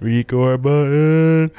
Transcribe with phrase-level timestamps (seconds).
[0.00, 1.50] Record button.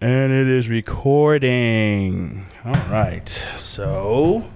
[0.00, 2.46] And it is recording.
[2.64, 3.28] All right.
[3.28, 4.50] So,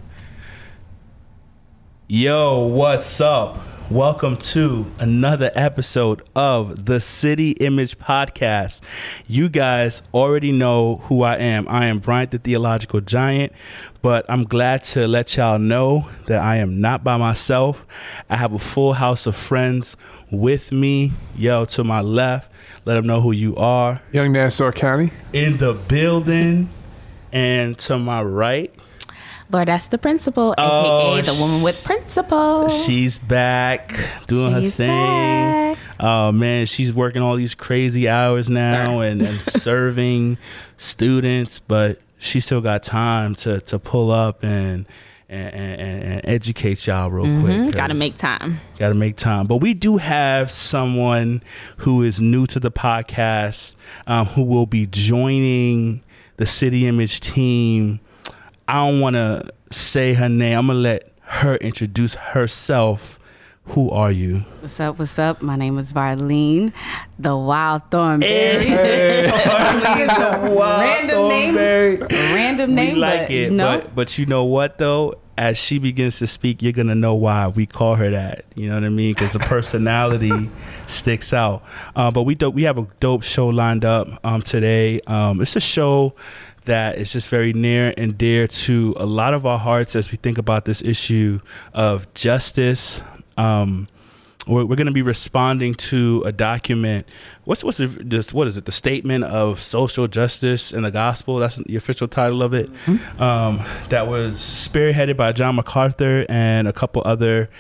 [2.09, 3.59] yo, what's up?
[3.91, 8.81] Welcome to another episode of the City Image Podcast.
[9.27, 11.69] You guys already know who I am.
[11.69, 13.53] I am Bryant the Theological Giant,
[14.01, 17.87] but I'm glad to let y'all know that I am not by myself.
[18.31, 19.99] I have a full house of friends
[20.33, 21.13] with me.
[21.37, 22.51] Yo, to my left,
[22.85, 24.01] let them know who you are.
[24.11, 25.11] Young Nassau County.
[25.33, 26.69] In the building.
[27.35, 28.75] And to my right,
[29.51, 32.69] Lord, that's the principal, Oh, aka the woman with principal.
[32.69, 33.95] She's back
[34.27, 34.89] doing She's her thing.
[34.89, 35.79] back.
[35.99, 40.37] Oh man, she's working all these crazy hours now and, and serving
[40.77, 44.85] students, but she still got time to to pull up and
[45.33, 47.75] and, and, and educate y'all real quick.
[47.75, 48.57] Got to make time.
[48.79, 49.47] got to make time.
[49.47, 51.43] But we do have someone
[51.79, 53.75] who is new to the podcast
[54.07, 56.03] um, who will be joining
[56.37, 58.01] the City Image team.
[58.69, 60.59] I don't want to say her name.
[60.59, 63.19] I'm gonna let her introduce herself.
[63.67, 64.39] Who are you?
[64.61, 64.99] What's up?
[64.99, 65.41] What's up?
[65.41, 66.73] My name is Varlene,
[67.17, 68.67] the Wild Thornberry.
[70.27, 71.55] Random name.
[71.57, 75.15] Random We name, like but it, you know, but but you know what though?
[75.39, 78.45] As she begins to speak, you're gonna know why we call her that.
[78.55, 79.15] You know what I mean?
[79.15, 80.51] Because the personality
[80.87, 81.63] sticks out.
[81.97, 85.01] Uh, but we do, we have a dope show lined up um, today.
[85.07, 86.15] Um, it's a show
[86.65, 90.17] that is just very near and dear to a lot of our hearts as we
[90.17, 91.41] think about this issue
[91.75, 93.03] of justice.
[93.37, 93.89] Um,
[94.47, 97.07] we're, we're going to be responding to a document.
[97.45, 98.65] What's what's the, this, what is it?
[98.65, 101.39] The statement of social justice and the gospel.
[101.39, 102.69] That's the official title of it.
[103.21, 107.51] Um, that was spearheaded by John MacArthur and a couple other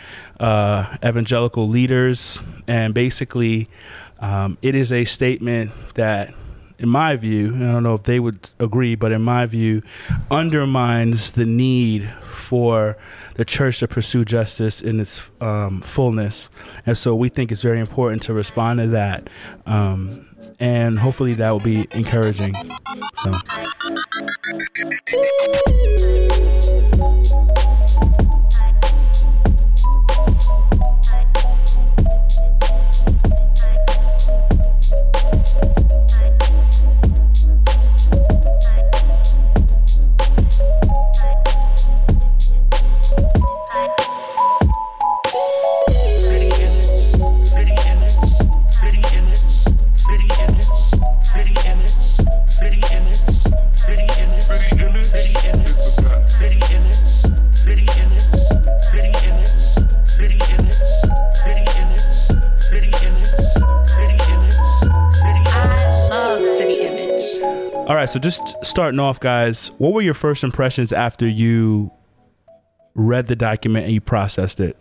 [0.40, 2.42] uh, evangelical leaders.
[2.66, 3.68] And basically,
[4.18, 6.34] um, it is a statement that,
[6.78, 9.82] in my view, I don't know if they would agree, but in my view,
[10.30, 12.96] undermines the need for
[13.34, 16.50] the church to pursue justice in its um, fullness.
[16.84, 19.30] And so we think it's very important to respond to that.
[19.66, 22.54] Um, and hopefully that will be encouraging.
[23.24, 23.32] So.
[68.12, 71.90] So just starting off, guys, what were your first impressions after you
[72.94, 74.76] read the document and you processed it?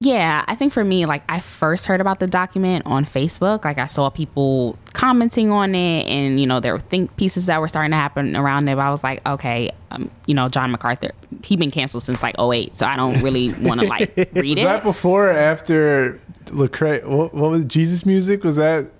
[0.00, 3.64] Yeah, I think for me, like I first heard about the document on Facebook.
[3.64, 7.62] Like I saw people commenting on it, and you know there were think pieces that
[7.62, 8.76] were starting to happen around it.
[8.76, 12.34] But I was like, okay, um, you know, John MacArthur, he been canceled since like
[12.38, 14.64] 08, so I don't really want to like read it.
[14.64, 17.02] Was that before or after Lecrae?
[17.06, 18.44] What, what was Jesus music?
[18.44, 18.90] Was that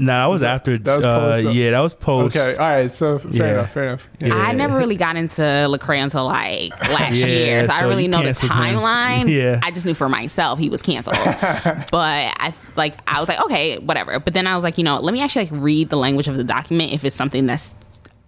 [0.00, 0.78] No, that was after.
[0.78, 2.36] that was uh, post- yeah, that was post.
[2.36, 2.56] okay?
[2.56, 3.52] All right, so fair Yeah.
[3.52, 3.72] enough.
[3.72, 4.08] Fair enough.
[4.18, 4.34] Yeah.
[4.34, 7.88] I never really got into Lecrae until like last Yeah, year, so, I so don't
[7.90, 8.58] really know the canceled him.
[8.58, 9.28] timeline.
[9.40, 9.60] Yeah.
[9.62, 11.16] I just knew for myself he was canceled.
[11.24, 14.18] but I like I was like, okay, whatever.
[14.18, 16.36] But then I was like, you know, let me actually like read the language of
[16.36, 17.74] the document if it's something that's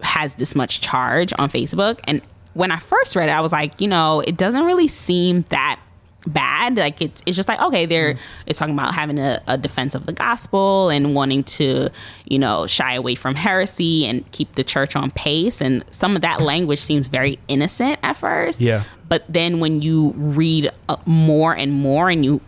[0.03, 2.01] has this much charge on Facebook.
[2.05, 2.21] And
[2.55, 5.81] when I first read it, I was like, you know, it doesn't really seem that
[6.27, 6.77] bad.
[6.77, 8.17] Like it's it's just like okay, they're
[8.47, 11.91] it's talking about having a, a defense of the gospel and wanting to,
[12.27, 15.61] you know, shy away from heresy and keep the church on pace.
[15.61, 18.61] And some of that language seems very innocent at first.
[18.61, 18.85] Yeah.
[19.09, 22.41] But then when you read uh, more and more and you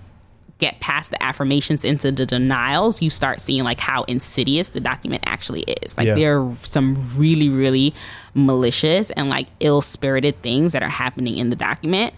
[0.58, 5.22] get past the affirmations into the denials, you start seeing like how insidious the document
[5.26, 5.98] actually is.
[5.98, 6.14] Like Yeah.
[6.14, 7.92] there are some really, really
[8.34, 12.14] malicious and like ill spirited things that are happening in the document.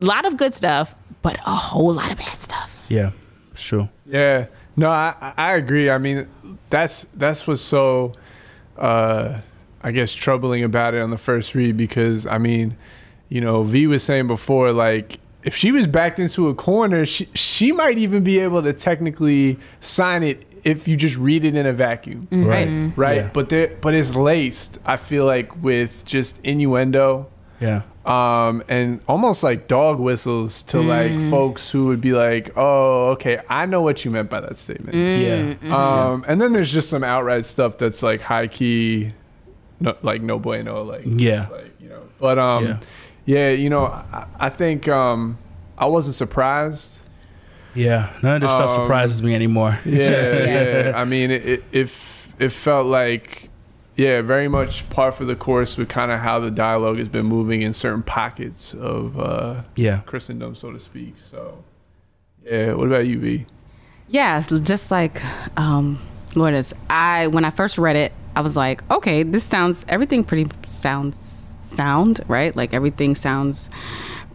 [0.00, 2.80] A lot of good stuff, but a whole lot of bad stuff.
[2.88, 3.10] Yeah,
[3.54, 3.88] sure.
[4.06, 4.46] Yeah.
[4.76, 5.90] No, I I agree.
[5.90, 6.28] I mean,
[6.70, 8.12] that's that's what's so
[8.76, 9.40] uh
[9.82, 12.76] I guess troubling about it on the first read because I mean,
[13.28, 17.28] you know, V was saying before like if she was backed into a corner, she
[17.34, 21.66] she might even be able to technically sign it if you just read it in
[21.66, 22.26] a vacuum.
[22.30, 22.92] Right.
[22.96, 23.16] Right?
[23.16, 23.30] Yeah.
[23.32, 27.26] But there but it's laced, I feel like with just innuendo
[27.60, 27.82] Yeah.
[28.08, 33.40] Um, and almost like dog whistles to like folks who would be like, "Oh, okay,
[33.48, 35.54] I know what you meant by that statement." Yeah.
[35.76, 39.12] Um, and then there's just some outright stuff that's like high key,
[39.80, 41.46] no, like no bueno, like Yeah.
[41.50, 42.02] like you know.
[42.18, 42.78] But um, Yeah.
[43.26, 45.36] yeah, you know, I, I think um,
[45.76, 46.94] I wasn't surprised.
[47.74, 48.10] Yeah.
[48.22, 49.78] None of this stuff Um, surprises me anymore.
[49.84, 50.00] Yeah,
[50.90, 50.92] yeah.
[50.96, 53.47] I mean, it, it if it felt like,
[53.98, 57.26] yeah, very much par for the course with kind of how the dialogue has been
[57.26, 60.00] moving in certain pockets of uh, Yeah.
[60.06, 61.18] Christendom, so to speak.
[61.18, 61.64] So,
[62.44, 62.74] yeah.
[62.74, 63.46] What about you, V?
[64.06, 65.20] Yeah, just like
[65.58, 65.98] um,
[66.34, 70.22] what is I when I first read it, I was like, okay, this sounds everything
[70.24, 72.54] pretty sounds sound right.
[72.56, 73.68] Like everything sounds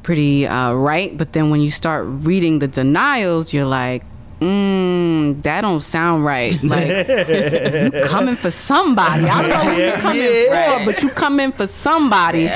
[0.04, 1.18] pretty uh, right.
[1.18, 4.04] But then when you start reading the denials, you're like.
[4.44, 6.52] Mm, that don't sound right.
[6.74, 9.26] Like you coming for somebody.
[9.26, 12.50] I know who you're coming for, but you coming for somebody,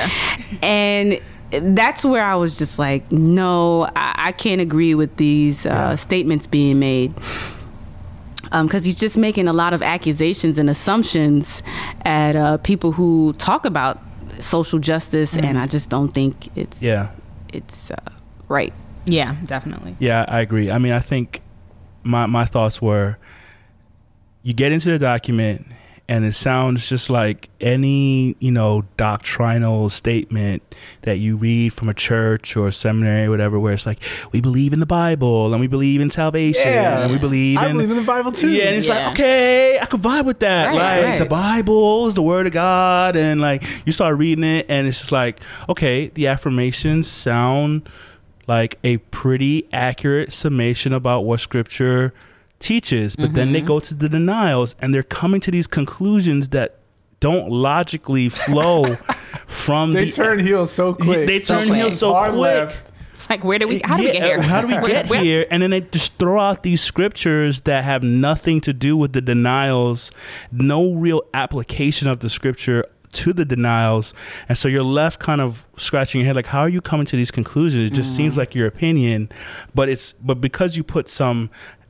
[0.62, 1.20] and
[1.52, 6.46] that's where I was just like, no, I, I can't agree with these uh, statements
[6.48, 7.14] being made.
[8.52, 11.62] Because he's just making a lot of accusations and assumptions
[12.06, 14.02] at uh, people who talk about
[14.40, 17.12] social justice, and I just don't think it's Yeah.
[17.54, 17.96] it's uh,
[18.50, 18.74] right.
[19.06, 19.96] Yeah, definitely.
[20.00, 20.70] Yeah, I agree.
[20.72, 21.42] I mean, I think
[22.08, 23.18] my my thoughts were
[24.44, 25.66] you get into the document
[26.10, 30.64] and it sounds just like any, you know, doctrinal statement
[31.02, 34.00] that you read from a church or a seminary or whatever where it's like
[34.32, 37.74] we believe in the Bible and we believe in salvation and we believe I in
[37.74, 38.50] believe in the Bible too.
[38.52, 39.04] yeah, and it's Yeah.
[39.04, 40.68] like, okay, I could vibe with that.
[40.68, 41.20] Right, like right.
[41.20, 45.00] the Bible is the word of God, and like you start reading it, and it's
[45.00, 47.90] just like, okay, the affirmations sound
[48.48, 52.14] like a pretty accurate summation about what Scripture
[52.60, 53.54] teaches, but then Mm-hmm.
[53.54, 56.76] they go to the denials, and they're coming to these conclusions that
[57.20, 58.96] don't logically flow
[59.48, 61.28] from They the turn heel so quick.
[61.28, 61.78] They so turn quick.
[61.80, 62.40] heels so Hard quick.
[62.42, 62.92] left.
[63.16, 63.80] It's like where did we?
[63.84, 64.42] How did we get here?
[64.44, 65.46] How do we get where- here?
[65.50, 69.22] And then they just throw out these scriptures that have nothing to do with the
[69.22, 70.12] denials,
[70.52, 74.14] no real application of the scripture to the denials.
[74.50, 77.16] And so you're left kind of scratching your head like how are you coming to
[77.16, 77.90] these conclusions?
[77.92, 79.30] It just seems like your opinion,
[79.74, 81.50] but it's but because you put some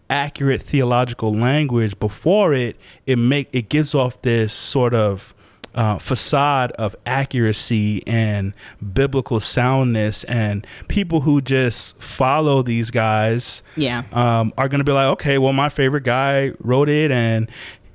[0.09, 5.33] accurate theological language before it, it make it gives off this sort of
[5.75, 8.51] uh, facade of accuracy and
[8.93, 14.03] biblical soundness, and people who just follow these guys, Yeah.
[14.11, 17.47] um, are going to be like, okay, well, my favorite guy wrote it, and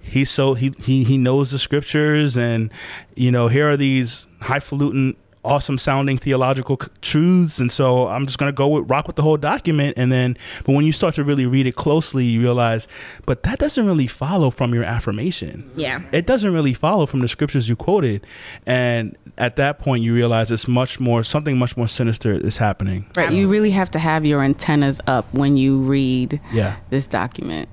[0.02, 2.70] he's so he he he knows the scriptures, and
[3.14, 5.16] you know, here are these highfalutin.
[5.44, 9.22] Awesome sounding theological c- truths, and so I'm just gonna go with rock with the
[9.22, 12.86] whole document, and then, but when you start to really read it closely, you realize,
[13.26, 16.02] but that doesn't really follow from your affirmation Yeah.
[16.12, 18.24] it doesn't really follow from the scriptures you quoted
[18.66, 23.06] and at that point you realize it's much more something much more sinister is happening
[23.16, 23.32] Right.
[23.32, 27.68] You really have to have your antennas up when you read yeah this document.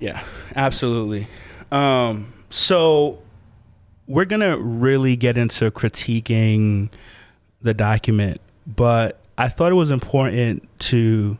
[0.00, 0.24] yeah
[0.56, 1.28] absolutely
[1.72, 3.18] um so
[4.06, 6.88] we're gonna really get into critiquing
[7.62, 11.38] the document but i thought it was important to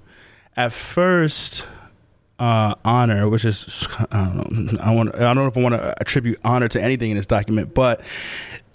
[0.56, 1.66] at first
[2.38, 4.78] uh, honor, which is I don't know.
[4.80, 5.14] I want.
[5.14, 8.02] I don't know if I want to attribute honor to anything in this document, but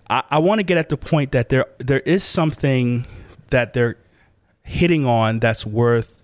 [0.10, 3.06] I, I want to get at the point that there there is something
[3.50, 3.98] that they're
[4.64, 6.22] hitting on that's worth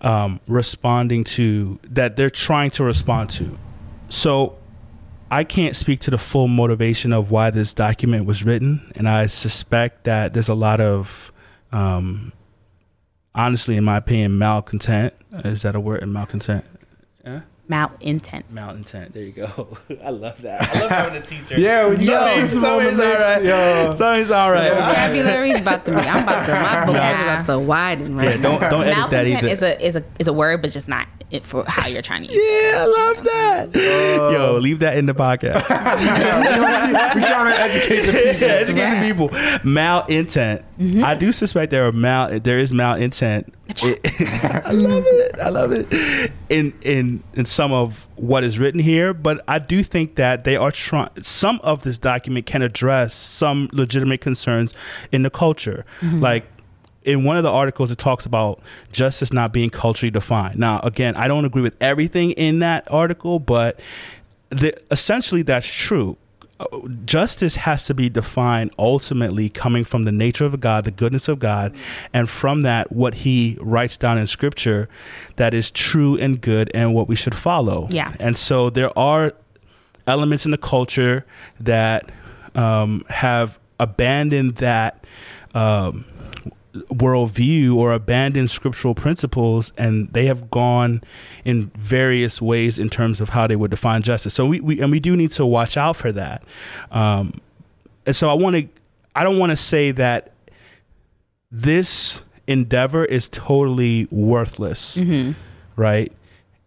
[0.00, 3.58] um, responding to, that they're trying to respond to.
[4.08, 4.56] So
[5.30, 9.26] I can't speak to the full motivation of why this document was written, and I
[9.26, 11.32] suspect that there's a lot of,
[11.72, 12.32] um,
[13.34, 15.12] honestly, in my opinion, malcontent.
[15.44, 16.02] Is that a word?
[16.02, 16.64] In malcontent.
[17.68, 18.44] Malintent.
[18.50, 19.12] Malintent.
[19.12, 19.76] There you go.
[20.02, 20.74] I love that.
[20.74, 21.54] I love having a teacher.
[21.60, 23.44] Yeah, when you got Something- principal in the something's all mix, right.
[23.44, 23.94] yo.
[23.94, 24.72] Something's all right.
[24.72, 25.96] Vocabulary's about to be.
[25.98, 26.52] I'm about to.
[26.52, 29.48] My vocabulary about to widen right Yeah, don't don't edit that Malcontent either.
[29.48, 32.22] is a is a is a word, but just not it for how you're trying
[32.24, 32.72] to use it.
[32.72, 34.32] yeah, I love that.
[34.32, 35.68] Yo, leave that in the podcast.
[37.14, 38.48] We're trying to educate the people.
[38.48, 39.28] yeah, educate the people.
[39.68, 40.64] Malintent.
[40.78, 41.04] Mm-hmm.
[41.04, 42.40] I do suspect there are mal.
[42.40, 43.52] There is malintent.
[43.82, 45.38] It- I love it.
[45.38, 46.32] I love it.
[46.48, 50.56] In in in some of what is written here, but I do think that they
[50.56, 51.10] are trying.
[51.20, 54.72] Some of this document can address some legitimate concerns
[55.12, 56.20] in the culture, mm-hmm.
[56.20, 56.46] like.
[57.04, 58.60] In one of the articles, it talks about
[58.92, 60.58] justice not being culturally defined.
[60.58, 63.80] Now, again, I don't agree with everything in that article, but
[64.50, 66.16] the, essentially that's true.
[66.60, 66.66] Uh,
[67.04, 71.38] Justice has to be defined ultimately coming from the nature of God, the goodness of
[71.38, 71.76] God,
[72.12, 74.88] and from that, what He writes down in Scripture
[75.36, 77.86] that is true and good and what we should follow.
[77.90, 78.12] Yeah.
[78.18, 79.32] And so there are
[80.08, 81.24] elements in the culture
[81.60, 82.10] that
[82.56, 85.04] um, have abandoned that
[85.54, 86.04] um,
[86.74, 91.02] worldview or abandoned scriptural principles, and they have gone
[91.44, 94.34] in various ways in terms of how they would define justice.
[94.34, 96.44] So we, we and we do need to watch out for that.
[96.90, 97.40] Um,
[98.06, 98.68] and so I want to,
[99.14, 100.32] I don't want to say that
[101.50, 104.96] this endeavor is totally worthless,
[105.76, 106.12] right?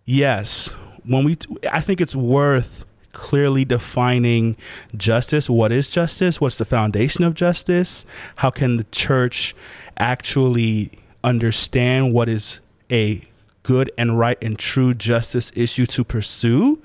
[0.05, 0.67] Yes,
[1.05, 1.37] when we,
[1.71, 4.55] I think it's worth clearly defining
[4.95, 5.49] justice.
[5.49, 6.39] What is justice?
[6.39, 8.05] What's the foundation of justice?
[8.37, 9.53] How can the church
[10.01, 10.91] actually
[11.23, 12.59] understand what is
[12.91, 13.21] a
[13.63, 16.81] good and right and true justice issue to pursue?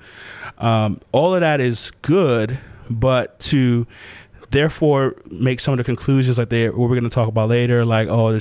[0.59, 2.59] Um, all of that is good,
[2.89, 3.87] but to
[4.51, 7.83] therefore make some of the conclusions like they what we're going to talk about later
[7.83, 8.39] like oh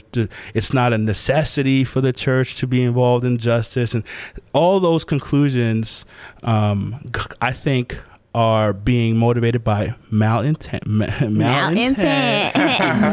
[0.55, 4.05] it's not a necessity for the church to be involved in justice and
[4.53, 6.07] all those conclusions
[6.45, 8.01] um, i think
[8.37, 12.55] are being motivated by malintent ma- malintent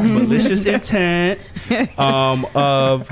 [0.14, 1.40] malicious intent
[1.98, 3.10] um, of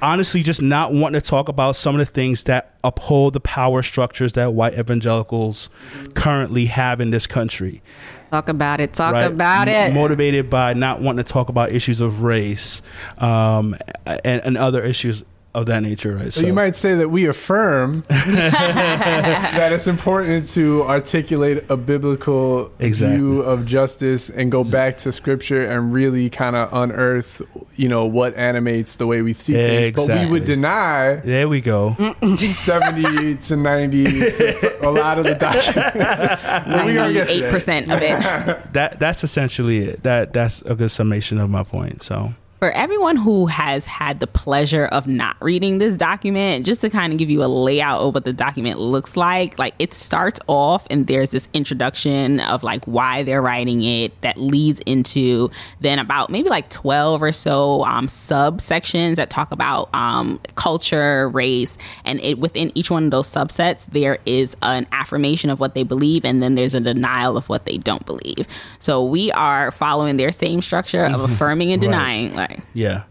[0.00, 3.82] honestly just not wanting to talk about some of the things that uphold the power
[3.82, 5.68] structures that white evangelicals
[6.14, 7.82] currently have in this country
[8.30, 8.94] Talk about it.
[8.94, 9.24] Talk right?
[9.24, 9.94] about M- it.
[9.94, 12.80] Motivated by not wanting to talk about issues of race
[13.18, 15.22] um, and, and other issues
[15.54, 16.32] of that nature, right?
[16.32, 23.18] So, you might say that we affirm that it's important to articulate a biblical Exactly.
[23.18, 27.42] view of justice and go back to scripture and really kind of unearth,
[27.76, 29.94] you know, what animates the way we see things.
[29.94, 31.96] But we would deny there we go.
[32.36, 36.42] 70 to 90 to a lot of the documents.
[36.72, 37.50] But we gonna get to Eight that.
[37.52, 38.72] percent of it.
[38.72, 40.02] That that's essentially it.
[40.02, 42.02] That that's a good summation of my point.
[42.02, 42.32] So
[42.62, 47.12] For everyone who has had the pleasure of not reading this document, just to kind
[47.12, 50.86] of give you a layout of what the document looks like, like it starts off
[50.88, 55.50] and there's this introduction of like why they're writing it that leads into
[55.80, 61.76] then about maybe like 12 or so um, subsections that talk about um, culture, race,
[62.04, 65.82] and it within each one of those subsets, there is an affirmation of what they
[65.82, 68.46] believe and then there's a denial of what they don't believe.
[68.78, 71.90] So we are following their same structure of affirming and Right.
[71.90, 72.51] denying.
[72.74, 73.04] Yeah.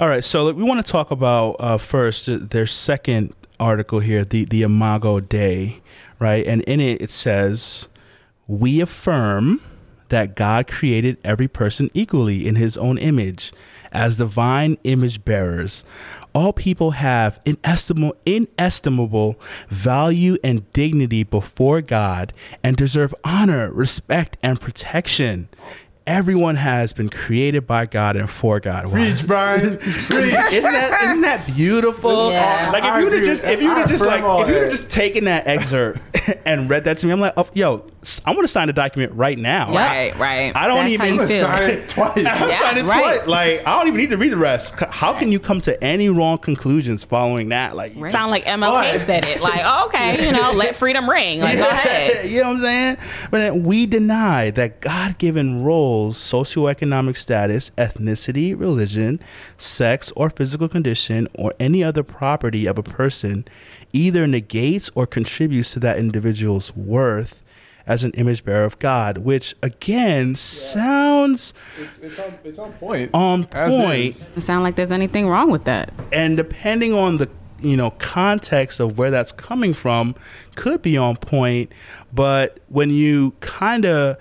[0.00, 0.24] All right.
[0.24, 4.62] So we want to talk about uh, first uh, their second article here, the the
[4.62, 5.80] Imago Dei,
[6.18, 6.46] right?
[6.46, 7.88] And in it it says,
[8.46, 9.60] "We affirm
[10.08, 13.52] that God created every person equally in His own image,
[13.92, 15.84] as divine image bearers."
[16.34, 22.32] All people have inestimable, inestimable value and dignity before God
[22.64, 25.48] and deserve honor, respect, and protection.
[26.06, 28.86] Everyone has been created by God and for God.
[28.86, 28.92] Wow.
[28.92, 29.76] Preach, Brian.
[29.78, 29.96] Preach.
[30.10, 32.30] Isn't that isn't that beautiful?
[32.30, 32.70] Yeah.
[32.72, 34.62] Like if you would have just if you would have just like if you would
[34.64, 36.00] have just taken that excerpt
[36.46, 37.86] and read that to me, I'm like, oh, yo,
[38.24, 39.72] I want to sign the document right now.
[39.72, 40.50] Right, right.
[40.56, 41.40] I don't That's even how you gonna feel.
[41.46, 42.16] sign it twice.
[42.16, 43.00] I'm Yeah, signing right.
[43.18, 43.26] twice.
[43.28, 44.74] Like I don't even need to read the rest.
[44.90, 47.76] How can you come to any wrong conclusions following that?
[47.76, 48.10] Like, Right.
[48.10, 49.40] Sound like MLK But- said it.
[49.40, 51.40] Like, oh, okay, you know, let freedom ring.
[51.40, 52.28] Like, go ahead.
[52.30, 52.96] you know what I'm saying?
[53.30, 59.20] But then we deny that God given roles, socioeconomic status, ethnicity, religion,
[59.58, 63.44] sex, or physical condition, or any other property of a person
[63.92, 67.44] either negates or contributes to that individual's worth
[67.86, 73.10] as an image bearer of God, which again sounds It's, it's, on, it's on point.
[73.14, 75.92] on point It Doesn't sound like there's anything wrong with that.
[76.12, 77.28] and depending on the
[77.60, 80.14] you know context of where that's coming from
[80.56, 81.70] could be on point
[82.12, 84.16] but when you kind of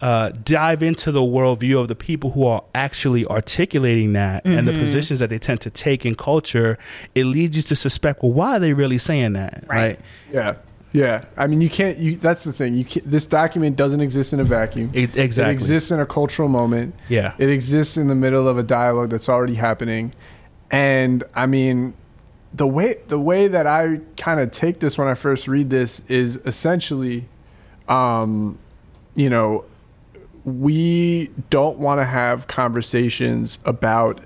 [0.00, 4.72] uh, dive into the worldview of the people who are actually articulating that and the
[4.72, 6.76] positions that they tend to take in culture,
[7.14, 9.64] it leads you to suspect, well, why are they really saying that?
[9.66, 9.98] Right.
[10.30, 10.56] Yeah.
[10.96, 11.26] Yeah.
[11.36, 12.74] I mean, you can't, you, that's the thing.
[12.74, 14.90] You can't, this document doesn't exist in a vacuum.
[14.94, 15.50] E- exactly.
[15.50, 16.94] It exists in a cultural moment.
[17.10, 17.34] Yeah.
[17.36, 20.14] It exists in the middle of a dialogue that's already happening.
[20.70, 21.92] And I mean,
[22.54, 26.00] the way the way that I kind of take this when I first read this
[26.08, 27.28] is essentially,
[27.88, 28.58] um,
[29.14, 29.66] you know,
[30.44, 34.20] we don't want to have conversations about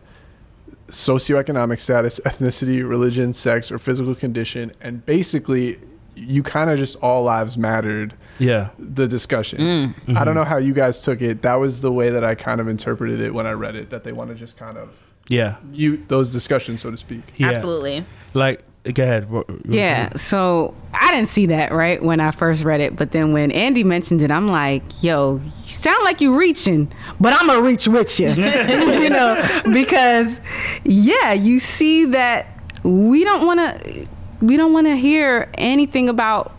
[0.87, 5.77] socioeconomic status, ethnicity, religion, sex, or physical condition, and basically,
[6.21, 8.71] you kind of just all lives mattered Yeah.
[8.79, 9.59] the discussion.
[9.59, 9.95] Mm.
[10.09, 10.35] I don't mm-hmm.
[10.35, 11.43] know how you guys took it.
[11.43, 13.91] That was the way that I kind of interpreted it when I read it.
[13.91, 14.91] That they want to just kind of
[15.29, 15.57] Yeah.
[15.65, 17.23] mute those discussions, so to speak.
[17.37, 17.51] Yeah.
[17.51, 18.05] Absolutely.
[18.35, 18.63] Like,
[18.95, 19.31] go ahead.
[19.31, 20.11] Ro- Ro- Yeah.
[20.17, 23.85] So I didn't see that right when I first read it, but then when Andy
[23.85, 28.19] mentioned it, I'm like, "Yo, you sound like you reaching, but I'm gonna reach with
[28.19, 30.41] you," you know, because
[30.85, 32.47] yeah, you see that
[32.83, 34.07] we don't want to,
[34.41, 36.53] we don't want to hear anything about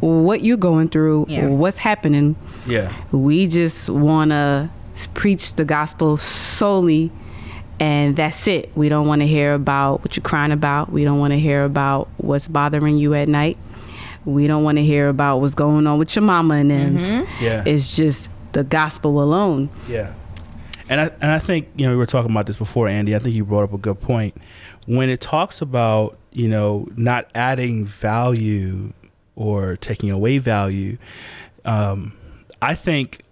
[0.00, 1.46] what you're going through, Yeah.
[1.46, 2.36] what's happening.
[2.66, 2.92] Yeah.
[3.12, 4.70] We just want to
[5.14, 7.10] preach the gospel solely
[7.78, 8.70] and that's it.
[8.74, 10.92] We don't want to hear about what you're crying about.
[10.92, 13.56] We don't want to hear about what's bothering you at night.
[14.26, 16.96] We don't want to hear about what's going on with your mama and them.
[16.98, 17.44] Mm-hmm.
[17.44, 17.64] Yeah.
[17.66, 19.70] It's just the gospel alone.
[19.88, 20.12] Yeah.
[20.90, 23.14] And I and I think, you know, we were talking about this before, Andy.
[23.16, 24.34] I think you brought up a good point.
[24.86, 28.92] When it talks about, you know, not adding value
[29.36, 30.98] or taking away value,
[31.64, 32.12] um,
[32.62, 33.22] I think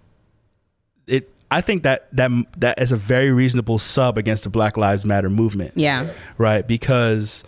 [1.07, 5.05] it I think that that that is a very reasonable sub against the Black Lives
[5.05, 5.73] Matter movement.
[5.75, 6.11] Yeah.
[6.37, 6.67] right?
[6.67, 7.43] Because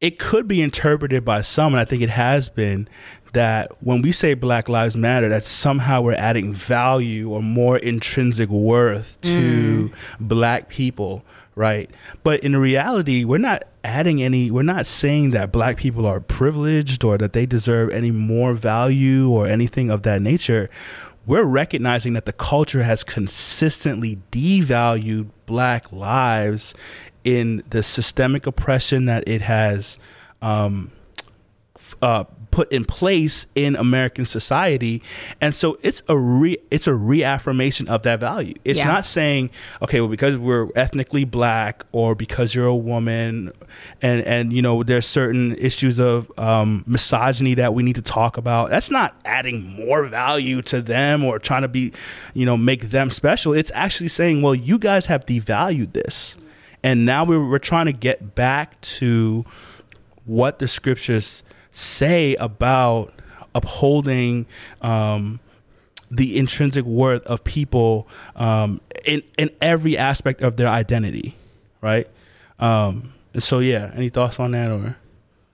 [0.00, 2.88] it could be interpreted by some, and I think it has been,
[3.32, 8.48] that when we say Black Lives Matter, that somehow we're adding value or more intrinsic
[8.48, 11.24] worth to black people,
[11.58, 11.90] right?
[12.22, 17.02] But in reality, we're not adding any, we're not saying that black people are privileged
[17.02, 20.70] or that they deserve any more value or anything of that nature.
[21.26, 26.74] We're recognizing that the culture has consistently devalued black lives
[27.24, 29.98] in the systemic oppression that it has
[30.40, 30.92] um,
[32.00, 32.24] uh,
[32.58, 35.00] put in place in American society,
[35.40, 38.52] and so it's a re it's a reaffirmation of that value.
[38.64, 38.86] It's Yeah.
[38.86, 39.50] not saying
[39.80, 43.52] okay, well because we're ethnically black or because you're a woman,
[44.02, 48.36] and and you know there's certain issues of um, misogyny that we need to talk
[48.36, 48.70] about.
[48.70, 51.92] That's not adding more value to them or trying to be,
[52.34, 53.52] you know, make them special.
[53.52, 56.36] It's actually saying, well, you guys have devalued this,
[56.82, 59.44] and now we're we're trying to get back to
[60.24, 63.12] what the scriptures say about
[63.54, 64.46] upholding
[64.82, 65.40] um,
[66.10, 71.36] the intrinsic worth of people um, in in every aspect of their identity,
[71.80, 72.08] right?
[72.58, 73.92] Um, and so, yeah.
[73.94, 74.96] Any thoughts on that, or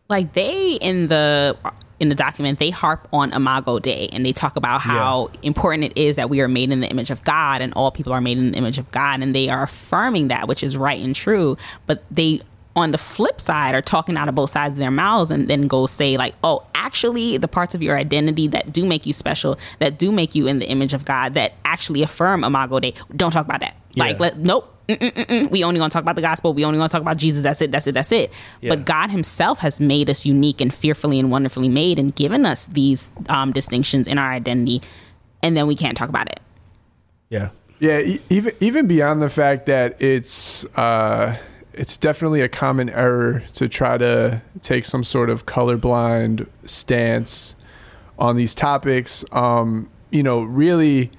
[0.09, 1.57] like they in the
[2.01, 5.97] in the document they harp on imago dei and they talk about how important it
[5.97, 8.37] is that we are made in the image of god and all people are made
[8.37, 11.57] in the image of god and they are affirming that which is right and true
[11.87, 12.41] but they
[12.77, 15.67] on the flip side are talking out of both sides of their mouths and then
[15.67, 19.59] go say like oh actually the parts of your identity that do make you special
[19.79, 23.31] that do make you in the image of god that actually affirm imago dei don't
[23.33, 23.77] talk about that.
[23.97, 24.71] Like let nope.
[24.89, 25.51] Mm-mm-mm-mm.
[25.51, 26.53] we only gonna talk about the gospel.
[26.53, 27.43] We only gonna talk about jesus.
[27.45, 27.71] That's it.
[27.71, 27.93] That's it.
[27.93, 28.31] That's it.
[28.61, 28.71] Yeah.
[28.75, 32.67] but god himself has made us unique and fearfully and wonderfully made and given us
[32.67, 34.83] these um, distinctions in our identity
[35.43, 36.41] and then we can't talk about it.
[37.31, 41.37] Yeah, Yeah, e- even even beyond the fact that it's uh,
[41.77, 47.57] it's definitely a common error to try to take some sort of colorblind stance
[48.19, 49.25] on these topics.
[49.33, 51.11] Um, you know, really,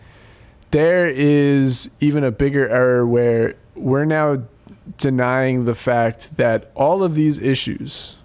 [0.71, 4.43] there is even a bigger error where we're now
[4.97, 8.15] denying the fact that all of these issues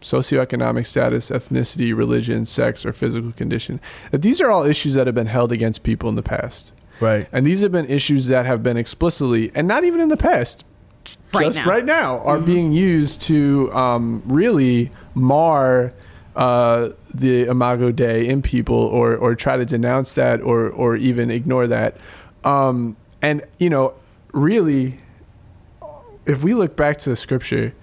[0.00, 3.80] socioeconomic status, ethnicity, religion, sex, or physical condition
[4.12, 6.72] that these are all issues that have been held against people in the past.
[7.00, 10.16] right, And these have been issues that have been explicitly, and not even in the
[10.16, 10.64] past,
[11.32, 11.66] Right just now.
[11.66, 15.92] right now, are being used to um, really mar
[16.36, 21.30] uh, the Imago Dei in people, or or try to denounce that, or or even
[21.30, 21.96] ignore that.
[22.44, 23.94] Um, and you know,
[24.32, 25.00] really,
[26.26, 27.74] if we look back to the Scripture,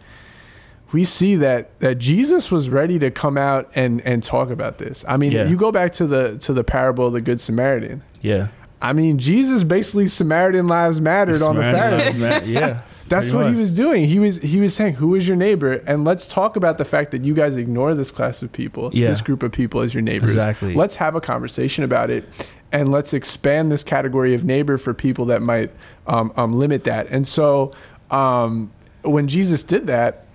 [0.92, 5.04] we see that that Jesus was ready to come out and and talk about this.
[5.08, 5.48] I mean, Yeah.
[5.48, 8.02] you go back to the to the parable of the Good Samaritan.
[8.22, 8.48] yeah.
[8.82, 12.22] I mean, Jesus basically Samaritan lives mattered on the Samaritan Pharisees.
[12.22, 12.52] lives.
[12.52, 14.06] Yeah, That's what he was doing.
[14.06, 17.12] He was he was saying, "Who is your neighbor?" And let's talk about the fact
[17.12, 19.10] that you guys ignore this class of people, Yeah.
[19.10, 20.32] this group of people as your neighbors.
[20.32, 20.74] Exactly.
[20.74, 22.28] Let's have a conversation about it,
[22.72, 25.72] and let's expand this category of neighbor for people that might
[26.08, 27.08] um, um, limit that.
[27.10, 27.72] And so,
[28.10, 28.72] um,
[29.04, 30.26] when Jesus did that,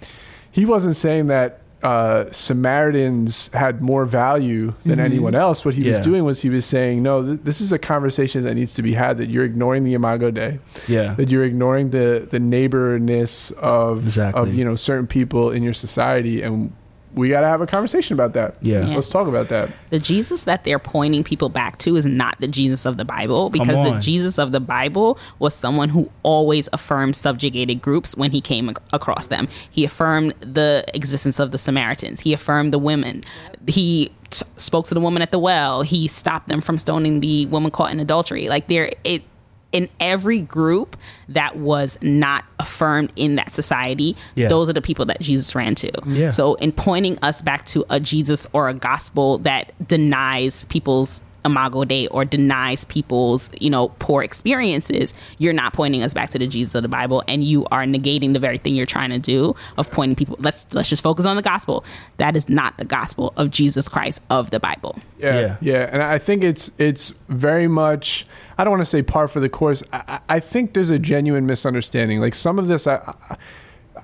[0.50, 5.64] he wasn't saying that uh, Samaritans had more value than anyone else.
[5.64, 6.10] What he was Mm-hmm.
[6.10, 8.92] Doing was he was saying, no, th- this is a conversation that needs to be
[8.92, 9.18] had.
[9.18, 14.42] That you're ignoring the Imago Dei Yeah, that you're ignoring the the neighborness of Exactly.
[14.42, 16.72] of you know certain people in your society and
[17.14, 18.86] we got to have a conversation about that Yeah.
[18.86, 18.94] Yeah.
[18.94, 22.46] let's talk about that the Jesus that they're pointing people back to is not the
[22.48, 23.98] Jesus of the Bible because the.
[24.00, 28.78] Jesus of the Bible was someone who always affirmed subjugated groups when he came ac-
[28.92, 29.48] across them.
[29.70, 32.20] He affirmed the existence of the Samaritans.
[32.20, 33.24] He affirmed the women.
[33.66, 35.82] He t- spoke to the woman at the well.
[35.82, 38.48] He stopped them from stoning the woman caught in adultery.
[38.48, 39.22] Like there it
[39.72, 40.96] in every group
[41.28, 44.48] that was not affirmed in that society, Yeah.
[44.48, 45.90] those are the people that Jesus ran to.
[46.06, 46.30] Yeah.
[46.30, 51.84] So in pointing us back to a Jesus or a gospel that denies people's imago
[51.84, 56.46] dei or denies people's you know poor experiences you're not pointing us back to the
[56.46, 59.54] jesus of the bible and you are negating the very thing you're trying to do
[59.78, 61.84] of pointing people let's let's just focus on the gospel
[62.18, 65.56] that is not the gospel of jesus christ of the bible Yeah, Yeah.
[65.60, 68.26] yeah, and I think it's it's very much.
[68.56, 69.82] I don't want to say par for the course.
[69.92, 72.20] I, I I think there's a genuine misunderstanding.
[72.20, 72.96] Like some of this, I,
[73.30, 73.36] I,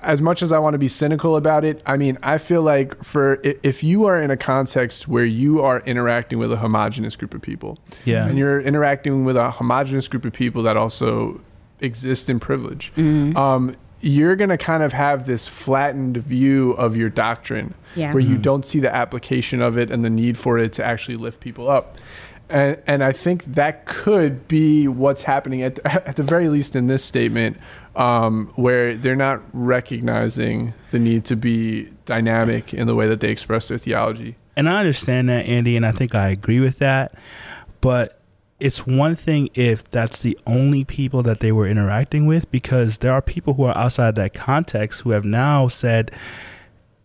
[0.02, 3.02] as much as I want to be cynical about it, I mean, I feel like
[3.02, 7.34] for if you are in a context where you are interacting with a homogenous group
[7.34, 8.26] of people, Yeah.
[8.26, 11.40] and you're interacting with a homogenous group of people that also
[11.80, 17.08] exist in privilege, um, you're going to kind of have this flattened view of your
[17.08, 18.12] doctrine Yeah.
[18.12, 21.16] where you don't see the application of it and the need for it to actually
[21.16, 21.96] lift people up.
[22.48, 26.86] And, and I think that could be what's happening at, at the very least in
[26.86, 27.56] this statement,
[27.96, 33.30] um, where they're not recognizing the need to be dynamic in the way that they
[33.30, 34.36] express their theology.
[34.54, 37.14] And I understand that, Andy, and I think I agree with that.
[37.80, 38.20] But
[38.60, 43.12] it's one thing if that's the only people that they were interacting with, because there
[43.12, 46.10] are people who are outside that context who have now said,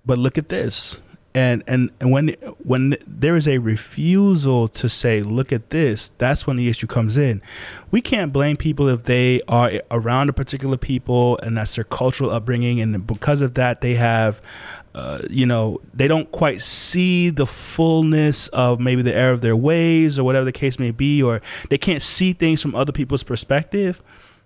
[0.05, 1.01] "But look at this."
[1.33, 6.45] And, and and when when there is a refusal to say look at this that's
[6.45, 7.41] when the issue comes in.
[7.89, 12.31] We can't blame people if they are around a particular people and that's their cultural
[12.31, 14.41] upbringing and because of that they have
[14.93, 19.55] uh, you know they don't quite see the fullness of maybe the error of their
[19.55, 23.23] ways or whatever the case may be or they can't see things from other people's
[23.23, 24.01] perspective.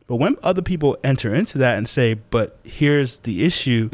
[0.08, 3.90] But when other people enter into that and say but here's the issue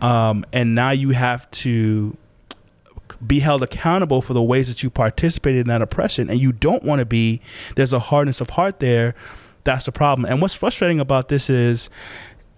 [0.00, 2.16] um, and now you have to
[3.26, 6.28] be held accountable for the ways that you participated in that oppression.
[6.28, 7.40] And you don't want to be
[7.76, 9.14] there's a hardness of heart there
[9.64, 10.26] that's the problem.
[10.26, 11.90] And what's frustrating about this is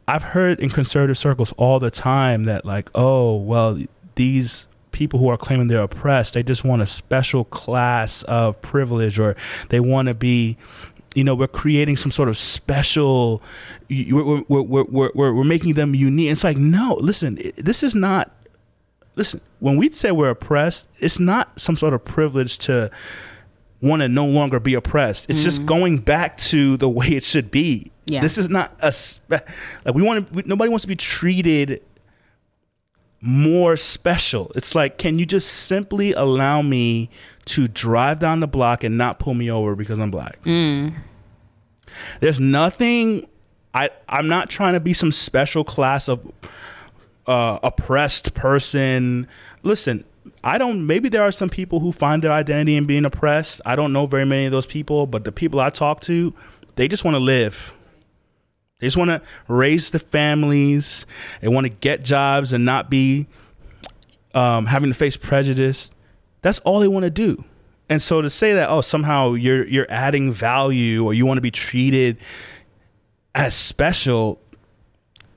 [0.06, 3.78] i've heard in conservative circles all the time that like oh well
[4.16, 9.18] these people who are claiming they're oppressed they just want a special class of privilege
[9.18, 9.34] or
[9.70, 10.58] they want to be
[11.14, 13.40] you know we're creating some sort of special
[13.88, 16.30] we're, we're, we're, we're, making them unique.
[16.30, 18.30] It's like no listen this is not
[19.16, 22.90] listen, when we say we're oppressed, it's not some sort of privilege to
[23.80, 25.28] want to no longer be oppressed.
[25.28, 25.66] It's just mm-hmm.
[25.66, 27.92] going back to the way it should be.
[28.06, 28.20] Yeah.
[28.20, 29.46] This is not a spe-
[29.84, 30.34] like we want to.
[30.34, 31.82] We, nobody wants to be treated
[33.20, 34.52] more special.
[34.54, 37.08] It's like, can you just simply allow me
[37.46, 40.42] to drive down the block and not pull me over because I'm black?
[40.42, 40.94] Mm.
[42.20, 43.28] There's nothing.
[43.72, 46.20] I I'm not trying to be some special class of
[47.26, 49.28] uh, oppressed person.
[49.62, 50.04] Listen,
[50.42, 50.86] I don't.
[50.86, 53.60] Maybe there are some people who find their identity in being oppressed.
[53.64, 56.34] I don't know very many of those people, but the people I talk to,
[56.76, 57.72] they just want to live.
[58.80, 61.06] They just want to raise the families.
[61.40, 63.26] They want to get jobs and not be
[64.34, 65.90] um, having to face prejudice.
[66.42, 67.44] That's all they want to do.
[67.88, 71.42] And so to say that oh somehow you're you're adding value or you want to
[71.42, 72.16] be treated
[73.34, 74.40] as special,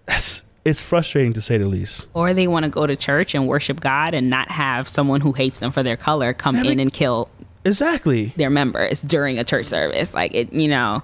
[0.06, 2.06] that's it's frustrating to say the least.
[2.14, 5.32] or they want to go to church and worship god and not have someone who
[5.32, 7.30] hates them for their color come Yeah, in like- and kill
[7.66, 8.34] Exactly.
[8.38, 11.02] their members during a church service like it you know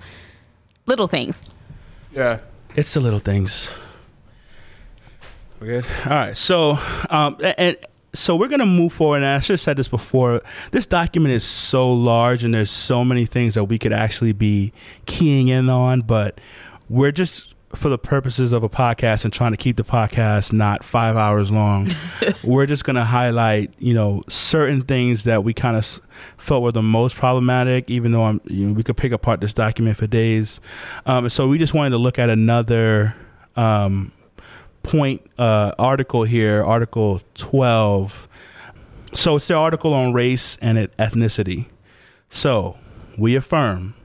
[0.85, 1.43] little things
[2.13, 2.39] Yeah.
[2.75, 3.69] It's the little things.
[5.59, 5.85] We're good.
[6.05, 6.37] All right.
[6.37, 6.77] So,
[7.09, 7.77] um, a- and
[8.13, 9.17] so we're gonna move forward.
[9.17, 10.41] And I should have said this before.
[10.71, 14.73] This document is so large, and there's so many things that we could actually be
[15.05, 16.01] keying in on.
[16.01, 16.39] But
[16.89, 20.83] we're just for the purposes of a podcast and trying to keep the podcast not
[20.83, 21.87] five hours long.
[22.43, 25.99] we're just gonna highlight, you know, certain things that we kind of
[26.37, 27.89] felt were the most problematic.
[27.89, 30.61] Even though I'm, you know, we could pick apart this document for days.
[31.05, 33.15] Um, so we just wanted to look at another
[33.55, 34.11] um,
[34.83, 38.27] point uh, article here, Article 12.
[39.13, 41.67] So it's the article on race and ethnicity.
[42.29, 42.77] So
[43.17, 43.95] we affirm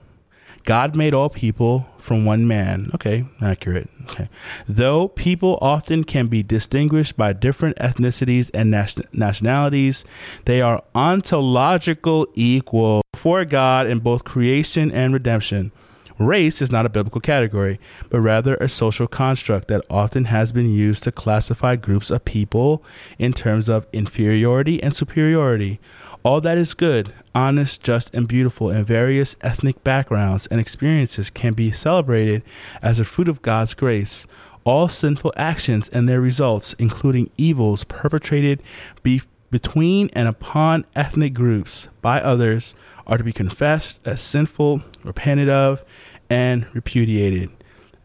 [0.68, 2.90] God made all people from one man.
[2.94, 3.88] Okay, accurate.
[4.02, 4.28] Okay.
[4.68, 10.04] Though people often can be distinguished by different ethnicities and nation- nationalities,
[10.44, 15.72] they are ontological equal before God in both creation and redemption.
[16.18, 20.70] Race is not a biblical category, but rather a social construct that often has been
[20.70, 22.84] used to classify groups of people
[23.18, 25.80] in terms of inferiority and superiority.
[26.24, 31.52] All that is good, honest, just, and beautiful in various ethnic backgrounds and experiences can
[31.52, 32.42] be celebrated
[32.82, 34.26] as a fruit of God's grace.
[34.64, 38.60] All sinful actions and their results, including evils perpetrated
[39.02, 42.74] be- between and upon ethnic groups by others,
[43.06, 45.84] are to be confessed as sinful, repented of,
[46.28, 47.50] and repudiated.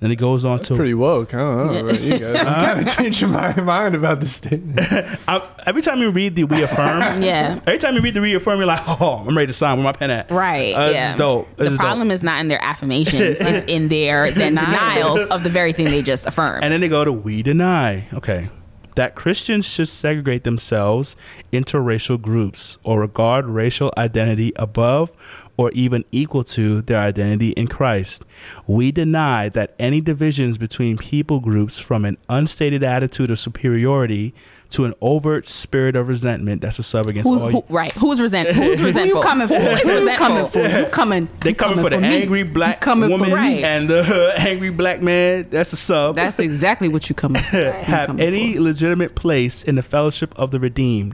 [0.03, 1.33] Then it goes on to Pretty woke.
[1.33, 1.79] I don't know.
[1.79, 2.35] about you guys.
[2.45, 4.77] I'm kind of changing my mind about this statement.
[5.29, 7.57] I, every time you read the we affirm, Yeah.
[7.65, 9.77] Every time you read the we affirm, you're like, oh, I'm ready to sign.
[9.77, 10.29] Where my pen at?
[10.29, 10.75] Right.
[10.75, 11.11] Uh, this yeah.
[11.13, 11.55] is dope.
[11.55, 12.15] This the is problem dope.
[12.15, 16.25] is not in their affirmations; it's in their denials of the very thing they just
[16.25, 16.65] affirmed.
[16.65, 18.05] And then they go to we deny.
[18.13, 18.49] Okay.
[18.95, 21.15] That Christians should segregate themselves
[21.51, 25.11] into racial groups or regard racial identity above
[25.55, 28.23] or even equal to their identity in Christ.
[28.67, 34.33] We deny that any divisions between people groups from an unstated attitude of superiority
[34.71, 37.91] to an overt spirit of resentment that's a sub against Who's all who, right?
[37.93, 38.49] Who's resent?
[38.49, 39.17] Who's Who resentful?
[39.19, 39.53] you coming for?
[39.53, 40.27] Who is you resentful?
[40.27, 40.59] coming for?
[40.79, 41.29] You coming?
[41.41, 42.21] They you coming, for the me.
[42.23, 43.63] angry black coming woman for Right.
[43.63, 45.47] and the angry black man.
[45.51, 46.15] That's a sub.
[46.15, 47.57] That's exactly what you coming for.
[47.57, 48.61] You have coming any for.
[48.61, 51.13] legitimate place in the fellowship of the redeemed.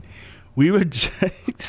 [0.56, 1.60] We reject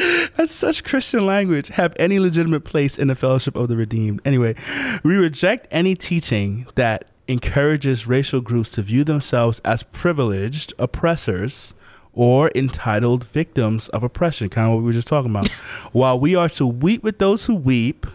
[0.36, 1.68] that's such Christian language.
[1.68, 4.20] Have any legitimate place in the fellowship of the redeemed.
[4.24, 4.54] Anyway,
[5.02, 11.74] we reject any teaching that encourages racial groups to view themselves as privileged oppressors
[12.12, 15.48] or entitled victims of oppression, kind of what we were just talking about.
[15.92, 18.06] While we are to weep with those who weep,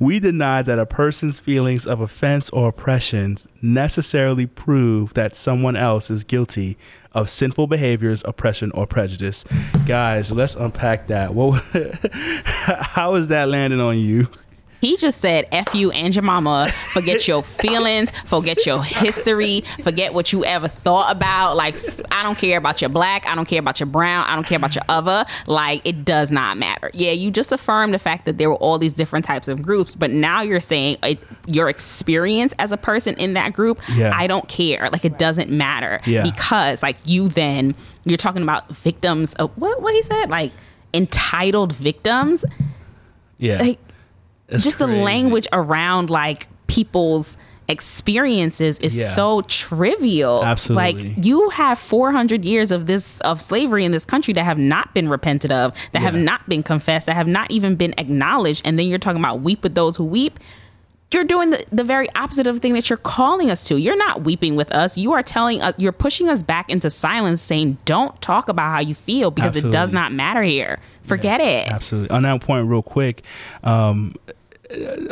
[0.00, 6.10] we deny that a person's feelings of offense or oppression necessarily prove that someone else
[6.10, 6.76] is guilty
[7.14, 9.44] of sinful behaviors, oppression, or prejudice.
[9.86, 11.34] Guys, let's unpack that.
[11.34, 11.62] What,
[12.52, 14.28] how is that landing on you?
[14.82, 16.68] He just said, F you and your mama.
[16.92, 18.10] Forget your feelings.
[18.10, 19.60] Forget your history.
[19.80, 21.56] Forget what you ever thought about.
[21.56, 21.76] Like,
[22.10, 23.24] I don't care about your black.
[23.28, 24.24] I don't care about your brown.
[24.26, 25.24] I don't care about your other.
[25.46, 26.90] Like, it does not matter.
[26.94, 29.94] Yeah, you just affirmed the fact that there were all these different types of groups,
[29.94, 34.10] but now you're saying it, your experience as a person in that group, Yeah.
[34.12, 34.88] I don't care.
[34.90, 36.00] Like, it doesn't matter.
[36.06, 36.24] Yeah.
[36.24, 40.28] Because, like, you then, you're talking about victims of what, what he said?
[40.28, 40.50] Like,
[40.92, 42.44] entitled victims
[43.38, 43.58] Yeah.
[43.60, 43.78] like
[44.58, 47.36] Just the language around like people's
[47.68, 49.06] experiences is Yeah.
[49.08, 51.14] so trivial Absolutely.
[51.14, 54.92] like you have 400 years of this of slavery in this country that have not
[54.94, 58.78] been repented of that have not been confessed that have not even been acknowledged and
[58.78, 60.38] then you're talking about weep with those who weep
[61.12, 63.76] you're doing the, the very opposite of the thing that you're calling us to.
[63.76, 64.96] You're not weeping with us.
[64.96, 68.80] You are telling us, you're pushing us back into silence, saying, don't talk about how
[68.80, 70.78] you feel because it does not matter here.
[71.02, 71.70] Forget it.
[71.70, 72.08] Absolutely.
[72.08, 73.24] On that point, real quick,
[73.62, 74.14] um,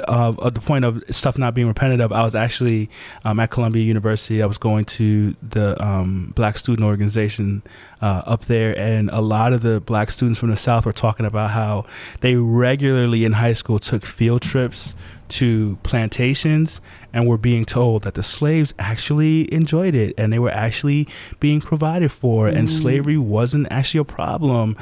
[0.09, 2.91] uh, at the point of stuff not being repented of, I was actually
[3.25, 4.43] um, at Columbia University.
[4.43, 7.63] I was going to the um, Black Student Organization
[8.01, 11.27] uh, up there, and a lot of the Black students from the South were talking
[11.27, 11.85] about how
[12.21, 14.95] they regularly in high school took field trips
[15.31, 16.81] to plantations
[17.13, 21.09] and were being told that the slaves actually enjoyed it and they were actually
[21.41, 24.77] being provided for and slavery wasn't actually a problem.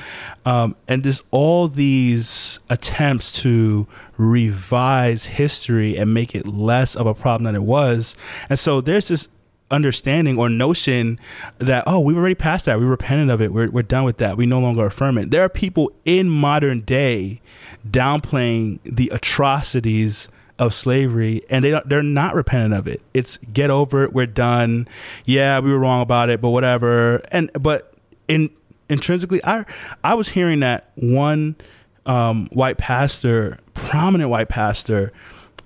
[0.44, 7.14] Um, and there's all these attempts to revise history and make it less of a
[7.14, 8.16] problem than it was
[8.48, 9.28] and so there's this
[9.70, 11.18] understanding or notion
[11.58, 14.36] that oh we've already passed that we repented of it we're, we're done with that
[14.36, 15.30] we no longer affirm it.
[15.30, 17.40] There are people in modern day
[17.88, 20.28] downplaying the atrocities
[20.58, 23.00] of slavery and they don't, they're not repentant of it.
[23.14, 24.88] It's get over it we're done.
[25.24, 27.22] Yeah we were wrong about it but whatever.
[27.30, 27.94] And but
[28.26, 28.50] in
[28.90, 29.66] intrinsically i
[30.02, 31.54] i was hearing that one
[32.06, 35.12] um, white pastor prominent white pastor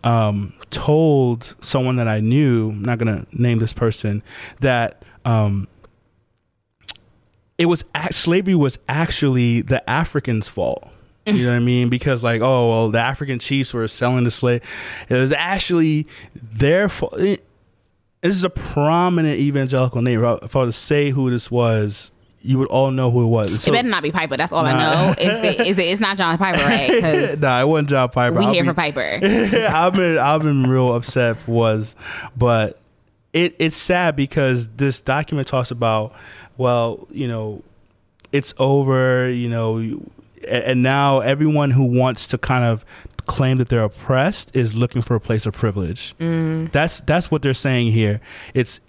[0.05, 4.22] um, told someone that I knew, I'm not going to name this person,
[4.61, 5.68] that um,
[7.59, 10.88] it was slavery was actually the Africans' fault.
[11.26, 11.88] You know what I mean?
[11.88, 14.62] Because like, oh well, the African chiefs were selling the slave.
[15.08, 17.14] It was actually their fault.
[17.16, 17.38] This
[18.37, 20.22] is a prominent evangelical name.
[20.24, 23.66] If I were to say who this was, you would all know who it was.
[23.68, 24.37] it better not be Piper.
[24.37, 25.14] That's all I know.
[25.18, 27.38] Is it, it's not John Piper, right?
[27.40, 28.38] Nah, it wasn't John Piper.
[28.38, 29.18] we I'll here be- for Piper.
[29.22, 31.96] I've been I've been real upset for was,
[32.37, 32.80] but
[33.32, 36.14] it it's sad because this document talks about
[36.58, 37.62] well you know
[38.32, 39.78] it's over you know
[40.48, 42.85] and now everyone who wants to kind of
[43.26, 46.14] claim that they're oppressed is looking for a place of privilege.
[46.18, 46.72] Mm.
[46.72, 48.20] That's that's what they're saying here.
[48.55, 48.81] It's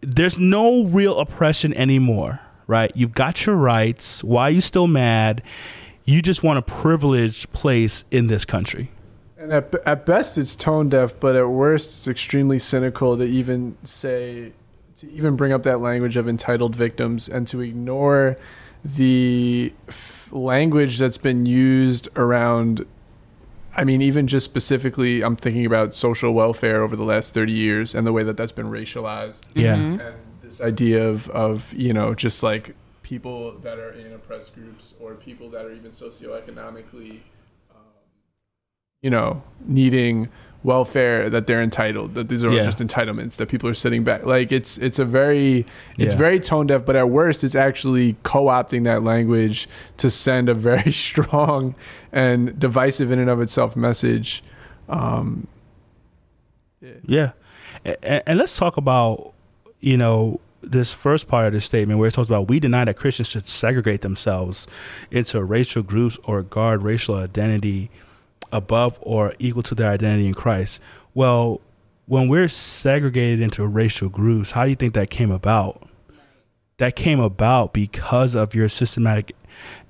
[0.00, 2.90] there's no real oppression anymore, right?
[2.94, 4.22] You've got your rights.
[4.22, 5.42] Why are you still mad?
[6.04, 8.90] You just want a privileged place in this country.
[9.36, 13.76] And at, at best, it's tone deaf, but at worst, it's extremely cynical to even
[13.84, 14.52] say,
[14.96, 18.36] to even bring up that language of entitled victims and to ignore
[18.84, 22.86] the f- language that's been used around.
[23.76, 27.94] I mean, even just specifically, I'm thinking about social welfare over the last 30 years
[27.94, 29.42] and the way that that's been racialized.
[29.54, 29.74] Yeah.
[29.74, 30.02] And
[30.42, 35.14] this idea of, of, you know, just like people that are in oppressed groups or
[35.14, 37.20] people that are even socioeconomically
[37.70, 37.82] um,
[39.00, 40.28] you know, needing
[40.64, 42.64] welfare that they're entitled that these are Yeah.
[42.64, 45.64] just entitlements that people are sitting back like it's it's a very
[45.96, 46.18] it's Yeah.
[46.18, 49.68] very tone deaf but at worst it's actually co-opting that language
[49.98, 51.76] to send a very strong
[52.12, 54.42] and divisive in and of itself message
[54.88, 55.46] um
[57.06, 57.32] Yeah,
[57.84, 59.34] and, and let's talk about
[59.80, 62.96] you know this first part of the statement where it talks about we deny that
[62.96, 64.66] Christians should segregate themselves
[65.10, 67.90] into racial groups or guard racial identity
[68.52, 70.80] above or equal to their identity in Christ.
[71.14, 71.60] Well,
[72.06, 75.86] when we're segregated into racial groups, how do you think that came about?
[76.78, 79.34] That came about because of your systematic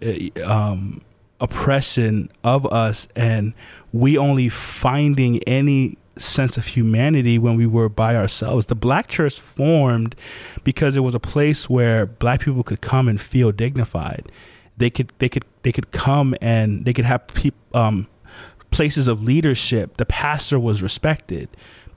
[0.03, 1.03] uh, um,
[1.40, 3.55] oppression of us, and
[3.92, 8.66] we only finding any sense of humanity when we were by ourselves.
[8.66, 10.16] The black church formed
[10.64, 14.31] because it was a place where black people could come and feel dignified.
[14.77, 18.07] They could they could they could come and they could have peop, um,
[18.70, 19.96] places of leadership.
[19.96, 21.48] The pastor was respected.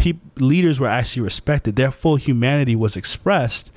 [0.01, 1.75] Peop leaders were actually respected.
[1.75, 3.71] Their full humanity was expressed,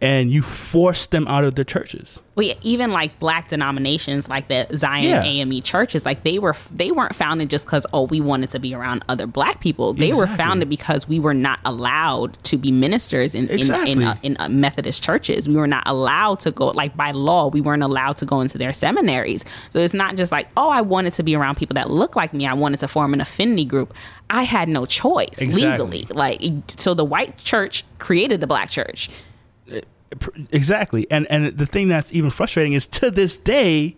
[0.00, 2.20] and you forced them out of their churches.
[2.34, 5.22] Well, yeah, even like black denominations, like the Zion Yeah.
[5.24, 8.74] AME churches, like they were they weren't founded just because oh we wanted to be
[8.74, 9.92] around other black people.
[9.92, 13.90] They were founded because we were not allowed to be ministers in Exactly.
[13.92, 15.48] in in, uh, in uh, Methodist churches.
[15.48, 17.48] We were not allowed to go like by law.
[17.48, 19.44] We weren't allowed to go into their seminaries.
[19.70, 22.32] So it's not just like oh I wanted to be around people that look like
[22.32, 22.46] me.
[22.46, 23.94] I wanted to form an affinity group.
[24.30, 26.00] I had no choice Exactly.
[26.02, 26.06] legally.
[26.14, 26.42] Like
[26.76, 29.10] so, the white church created the black church.
[30.50, 33.94] Exactly and and the thing that's even frustrating is to this day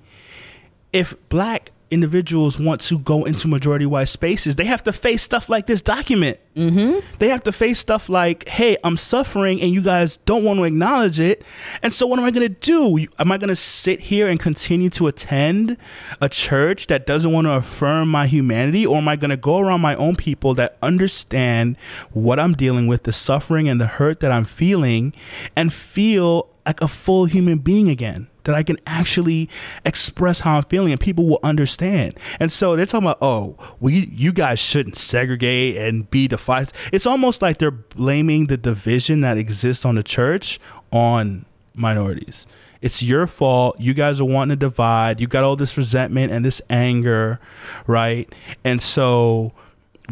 [0.93, 5.49] if black individuals want to go into majority white spaces they have to face stuff
[5.49, 6.39] like this document.
[6.57, 6.99] Mm-hmm.
[7.19, 10.65] they have to face stuff like hey i'm suffering and you guys don't want to
[10.65, 11.45] acknowledge it.
[11.83, 14.39] And so what am i going to do am i going to sit here and
[14.39, 15.77] continue to attend
[16.21, 18.87] a church that doesn't want to affirm my humanity?
[18.87, 21.77] Or am i going to go around my own people that understand
[22.13, 25.13] what i'm dealing with the suffering and the hurt that i'm feeling
[25.57, 29.49] and feel like a full human being again that I can actually
[29.85, 32.15] express how I'm feeling and people will understand.
[32.39, 36.73] And so they're talking about, oh, we you guys shouldn't segregate and be divided.
[36.93, 40.59] It's almost like they're blaming the division that exists on the church
[40.93, 42.47] on minorities.
[42.81, 43.79] It's your fault.
[43.79, 45.21] You guys are wanting to divide.
[45.21, 47.39] You got all this resentment and this anger,
[47.87, 48.33] right?
[48.65, 49.53] And so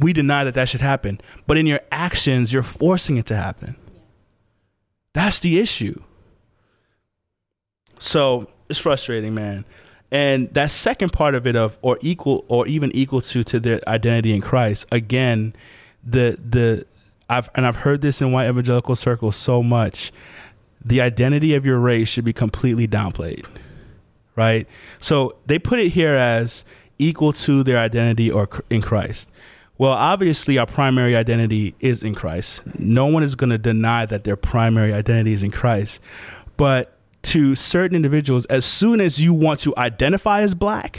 [0.01, 1.21] we deny that that should happen.
[1.47, 3.77] But in your actions, you're forcing it to happen.
[5.15, 6.01] That's the issue.
[7.99, 9.65] So it's frustrating, man.
[10.11, 13.81] And that second part of it of or equal or even equal to to their
[13.87, 15.55] identity in Christ, again,
[16.03, 16.87] the the
[17.29, 20.13] I've and I've heard this in white evangelical circles so much.
[20.85, 23.45] The identity of your race should be completely downplayed.
[24.35, 24.67] Right?
[25.01, 26.65] So they put it here as
[26.99, 29.29] equal to their identity or in Christ.
[29.77, 32.61] Well, obviously, our primary identity is in Christ.
[32.79, 36.01] No one is going to deny that their primary identity is in Christ.
[36.57, 40.99] But to certain individuals, as soon as you want to identify as black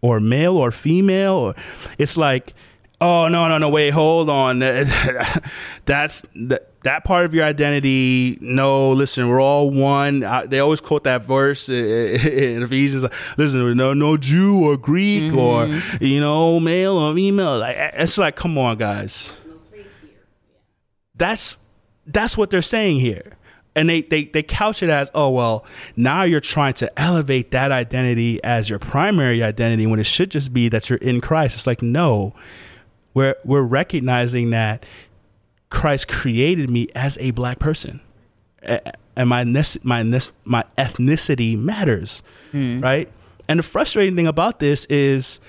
[0.00, 1.54] or male or female, or
[1.98, 2.54] it's like,
[3.00, 4.58] oh no no no wait hold on.
[5.84, 10.22] That's that, that part of your identity no listen we're all one.
[10.22, 15.32] Uh, they always quote that verse in ephesians like, listen no no jew or greek
[15.32, 15.66] or
[16.00, 17.58] you know male or female.
[17.58, 19.36] Like it's like come on guys.
[21.14, 21.56] That's
[22.06, 23.36] that's what they're saying here
[23.74, 25.64] and they, they they couch it as oh well
[25.96, 30.52] now you're trying to elevate that identity as your primary identity when it should just
[30.52, 31.56] be that you're in christ.
[31.56, 32.34] It's like no
[33.14, 34.84] we're we're recognizing that
[35.70, 38.00] christ created me as a black person.
[38.62, 40.02] And my my
[40.44, 42.80] my ethnicity matters hmm.
[42.80, 43.08] right?
[43.48, 45.40] And the frustrating thing about this is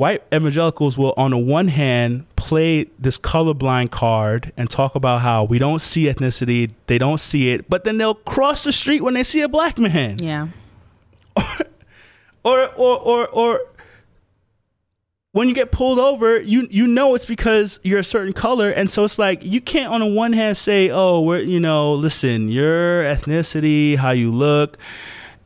[0.00, 5.44] white evangelicals will on the one hand play this colorblind card and talk about how
[5.44, 9.12] we don't see ethnicity they don't see it but then they'll cross the street when
[9.12, 10.48] they see a black man Yeah.
[12.44, 13.60] or or or or
[15.32, 18.90] when you get pulled over, you you know it's because you're a certain color, and
[18.90, 22.48] so it's like you can't on the one hand say, "Oh, we're you know, listen,
[22.48, 24.76] your ethnicity, how you look,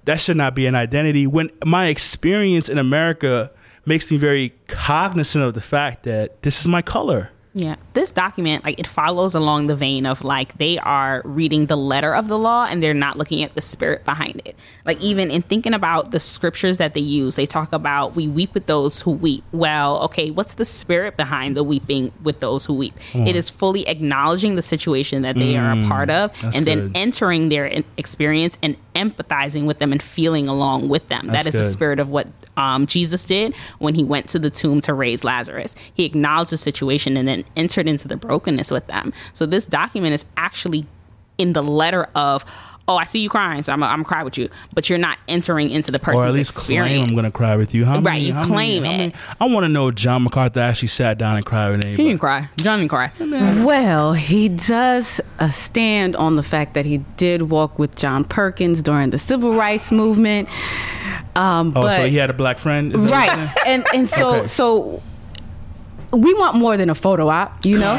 [0.06, 3.50] that should not be an identity." When my experience in America
[3.86, 7.30] makes me very cognizant of the fact that this is my color.
[7.56, 7.76] Yeah.
[7.92, 12.12] This document, like, it follows along the vein of like they are reading the letter
[12.12, 14.56] of the law and they're not looking at the spirit behind it.
[14.84, 18.54] Like, even in thinking about the scriptures that they use, they talk about we weep
[18.54, 19.44] with those who weep.
[19.52, 22.98] Well, okay, what's the spirit behind the weeping with those who weep?
[23.12, 23.28] Hmm.
[23.28, 26.90] It is fully acknowledging the situation that they are a hmm, part of and then
[26.96, 31.26] entering their experience and empathizing with them and feeling along with them.
[31.26, 34.50] That's that is the spirit of what um, Jesus did when he went to the
[34.50, 35.74] tomb to raise Lazarus.
[35.94, 39.12] He acknowledged the situation and then entered into the brokenness with them.
[39.32, 40.86] So this document is actually
[41.36, 42.44] in the letter of,
[42.86, 45.18] oh, I see you crying, so I'm I'm gonna cry with you, but you're not
[45.26, 46.90] entering into the person's or at least experience.
[46.92, 47.84] claim I'm going to cry with you.
[47.86, 48.98] How Right, many- you how claim many- it.
[48.98, 51.96] many- I want to know if John MacArthur actually sat down and cried with he
[51.96, 52.48] didn't cry.
[52.58, 53.10] John didn't cry.
[53.64, 58.82] Well, he does uh, stand on the fact that he did walk with John Perkins
[58.82, 60.48] during the civil rights movement.
[61.36, 63.84] Um, Oh, but so he had a black friend, Is that what you're right, and
[63.94, 64.46] and so Okay.
[64.46, 65.02] so
[66.12, 67.96] we want more than a photo op, you know.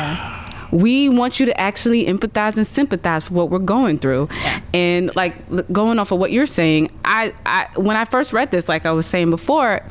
[0.72, 4.30] We want you to actually empathize and sympathize for what we're going through,
[4.74, 5.36] and like
[5.72, 8.92] going off of what you're saying, I, I when I first read this, like I
[8.92, 9.82] was saying before,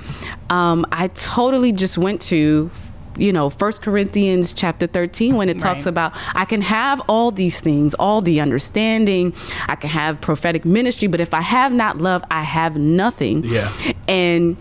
[0.50, 2.70] um, I totally just went to
[3.16, 5.90] you know first corinthians chapter 13 when it talks Right.
[5.90, 9.32] about i can have all these things all the understanding
[9.68, 13.70] i can have prophetic ministry but if i have not love i have nothing Yeah.
[14.08, 14.56] and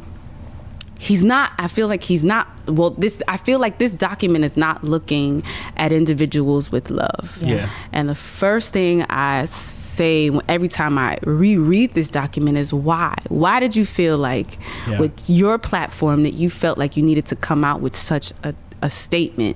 [1.07, 4.55] he's not i feel like he's not well this i feel like this document is
[4.55, 5.43] not looking
[5.75, 7.69] at individuals with love Yeah.
[7.91, 13.59] and the first thing i say every time i reread this document is why why
[13.59, 14.47] did you feel like
[14.87, 14.99] Yeah.
[15.01, 18.53] with your platform that you felt like you needed to come out with such a
[18.81, 19.55] a statement.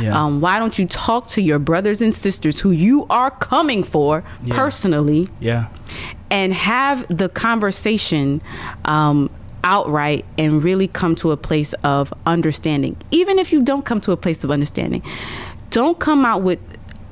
[0.00, 0.18] Yeah.
[0.20, 4.24] Um, why don't you talk to your brothers and sisters who you are coming for
[4.42, 4.56] Yeah.
[4.56, 5.66] personally Yeah.
[6.28, 8.42] and have the conversation
[8.84, 9.30] um,
[9.64, 12.96] outright and really come to a place of understanding.
[13.10, 15.02] Even if you don't come to a place of understanding,
[15.70, 16.60] don't come out with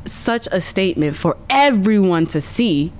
[0.05, 2.93] such a statement for everyone to see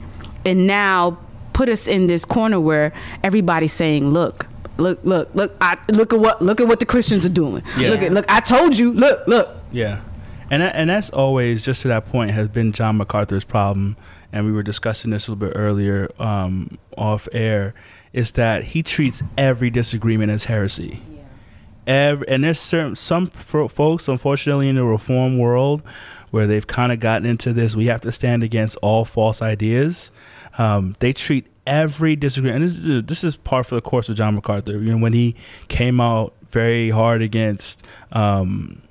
[0.45, 1.19] and now
[1.53, 2.93] put us in this corner where
[3.23, 4.47] everybody's saying, look,
[4.79, 7.63] look, look, look, I, look at what look at what the Christians are doing.
[7.77, 7.91] Yeah.
[7.91, 9.57] Look at look, I told you, look, look.
[9.71, 10.01] Yeah,
[10.51, 13.97] and that, and that's always just to that point has been John MacArthur's problem,
[14.33, 17.75] and we were discussing this a little bit earlier um, off air.
[18.13, 21.03] Is that he treats every disagreement as heresy.
[21.87, 25.83] Every, and there's certain some folks, unfortunately, in the reform world,
[26.31, 27.75] where they've kind of gotten into this.
[27.75, 30.11] We have to stand against all false ideas.
[30.59, 34.17] Um, they treat every disagreement, and this is, this is part for the course of
[34.17, 34.73] John MacArthur.
[34.73, 35.35] You know, when he
[35.69, 38.83] came out very hard against um,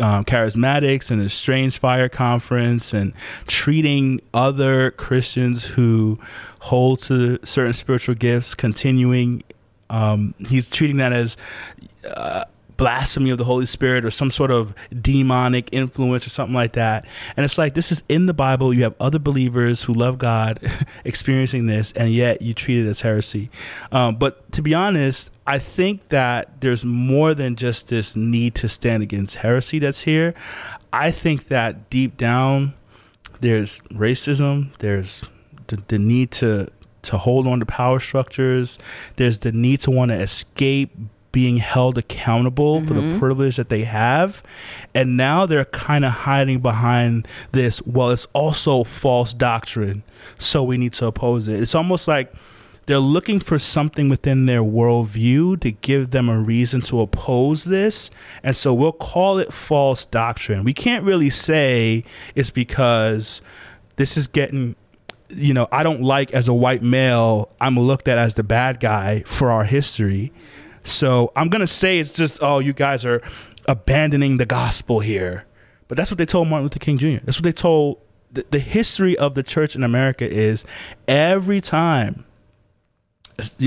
[0.00, 3.12] um, charismatics and the Strange Fire Conference and
[3.46, 6.18] treating other Christians who
[6.60, 9.42] hold to certain spiritual gifts, continuing,
[9.90, 11.36] um, he's treating that as
[12.04, 12.44] uh,
[12.76, 17.06] blasphemy of the Holy Spirit or some sort of demonic influence or something like that.
[17.36, 18.72] And it's like, this is in the Bible.
[18.74, 20.60] You have other believers who love God
[21.04, 23.50] experiencing this, and yet you treat it as heresy.
[23.92, 28.68] Um, but to be honest, I think that there's more than just this need to
[28.68, 30.34] stand against heresy that's here.
[30.92, 32.74] I think that deep down,
[33.40, 35.24] there's racism, there's
[35.68, 36.70] the, the need to
[37.02, 38.78] to hold on to power structures,
[39.14, 40.90] there's the need to want to escape
[41.36, 43.18] being held accountable for the mm-hmm.
[43.18, 44.42] privilege that they have.
[44.94, 50.02] And now they're kind of hiding behind this, well, it's also false doctrine,
[50.38, 51.60] so we need to oppose it.
[51.60, 52.32] It's almost like
[52.86, 58.10] they're looking for something within their worldview to give them a reason to oppose this.
[58.42, 60.64] And so we'll call it false doctrine.
[60.64, 62.02] We can't really say
[62.34, 63.42] it's because
[63.96, 64.74] this is getting
[65.28, 68.80] you know, I don't like as a white male, I'm looked at as the bad
[68.80, 70.32] guy for our history.
[70.86, 73.20] So I'm going to say it's just, oh, you guys are
[73.66, 75.44] abandoning the gospel here.
[75.88, 77.18] But that's what they told Martin Luther King Jr.
[77.24, 77.98] That's what they told.
[78.32, 80.64] The, the history of the church in America is
[81.08, 82.24] every time,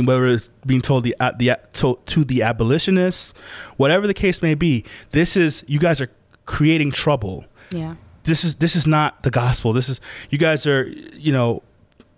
[0.04, 3.34] whether it's being told the, uh, the to, to the abolitionists,
[3.78, 6.10] whatever the case may be, this is, you guys are
[6.46, 7.96] creating trouble Yeah.
[8.24, 9.72] this is this is not the gospel.
[9.72, 10.02] This is
[10.32, 11.62] you guys are you know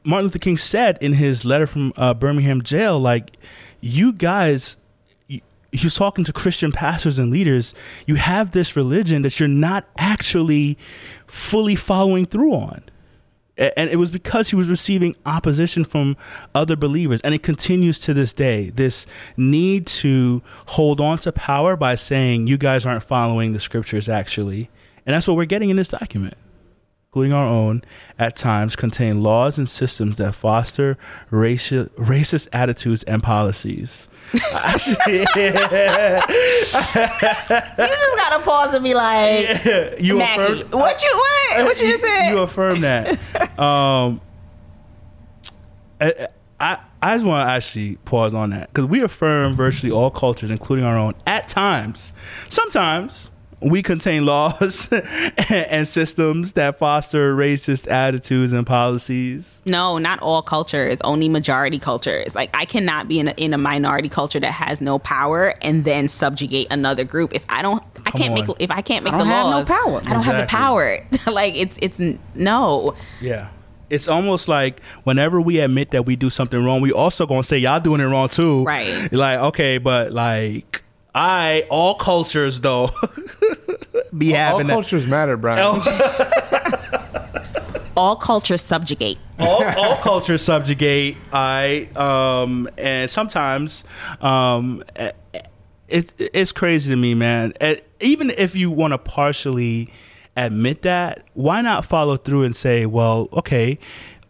[0.06, 3.36] Martin Luther King said in his letter from uh, Birmingham jail like
[3.82, 4.78] you guys
[5.72, 7.74] he was talking to Christian pastors and leaders.
[8.06, 10.78] You have this religion that you're not actually
[11.28, 12.84] fully following through on.
[13.58, 16.18] And it was because he was receiving opposition from
[16.56, 17.22] other believers.
[17.22, 18.70] And it continues to this day.
[18.70, 19.06] This
[19.38, 24.70] need to hold on to power by saying, you guys aren't following the scriptures actually.
[25.06, 26.36] And that's what we're getting in this document,
[27.14, 27.84] including our own,
[28.18, 30.98] at times contain laws and systems that foster
[31.30, 34.08] racial, racist attitudes and policies.
[34.32, 34.98] You just
[38.16, 39.46] gotta pause and be like,
[40.00, 41.66] you Mackie, affirm- what you what?
[41.66, 42.30] What you just said?
[42.30, 43.10] You affirm that.
[43.60, 44.22] um,
[46.00, 46.28] I,
[46.62, 50.50] I, I just want to actually pause on that because we affirm virtually all cultures,
[50.50, 52.14] including our own, at times.
[52.48, 53.30] Sometimes,
[53.62, 54.92] we contain laws
[55.50, 59.62] and systems that foster racist attitudes and policies.
[59.66, 62.36] No, not all cultures, only majority cultures.
[62.36, 65.86] Like I cannot be in a, in a minority culture that has no power and
[65.86, 67.34] then subjugate another group.
[67.36, 69.68] If I don't, I Come can't make if I can't make I the don't have
[69.68, 70.02] no power.
[70.06, 70.98] I don't have the power.
[71.32, 72.00] like it's it's
[72.34, 72.96] no.
[73.22, 73.50] Yeah.
[73.92, 77.58] It's almost like whenever we admit that we do something wrong, we also gonna say
[77.58, 78.64] y'all doing it wrong too.
[78.64, 79.12] Right.
[79.12, 80.82] Like, okay, but like
[81.14, 82.90] I all cultures though
[84.18, 84.74] be All having that.
[84.74, 85.82] cultures matter, Brian.
[87.98, 89.18] All cultures subjugate.
[89.40, 93.84] all, all cultures subjugate i um and sometimes
[94.22, 94.84] um
[95.90, 99.90] it's it's crazy to me man And even if you want to partially
[100.38, 103.78] admit that why not follow through and say well okay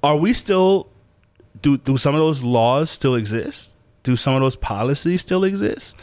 [0.02, 0.90] are we still
[1.62, 3.72] do do some of those laws still exist
[4.04, 5.96] do some of those policies still exist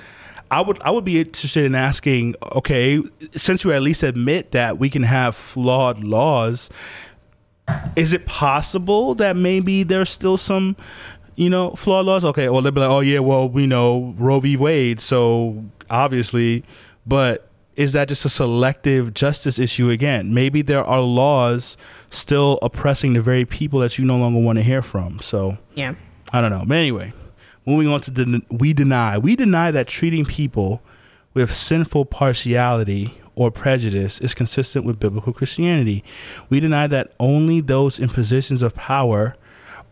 [0.50, 3.02] I would I would be interested in asking, okay,
[3.34, 6.70] since you at least admit that we can have flawed laws,
[7.96, 10.76] is it possible that maybe there's still some,
[11.36, 12.24] you know, flawed laws?
[12.24, 14.56] Okay, well they'll be like, oh yeah, well we know Roe v.
[14.56, 16.64] Wade, so obviously,
[17.06, 20.34] but is that just a selective justice issue again?
[20.34, 21.76] Maybe there are laws
[22.10, 25.20] still oppressing the very people that you no longer want to hear from.
[25.20, 25.94] So Yeah.
[26.32, 26.64] I don't know.
[26.66, 27.12] But anyway,
[27.66, 29.18] moving on to the we deny.
[29.18, 30.82] We deny that treating people
[31.34, 36.02] with sinful partiality or prejudice is consistent with biblical Christianity.
[36.50, 39.36] We deny that only those in positions of power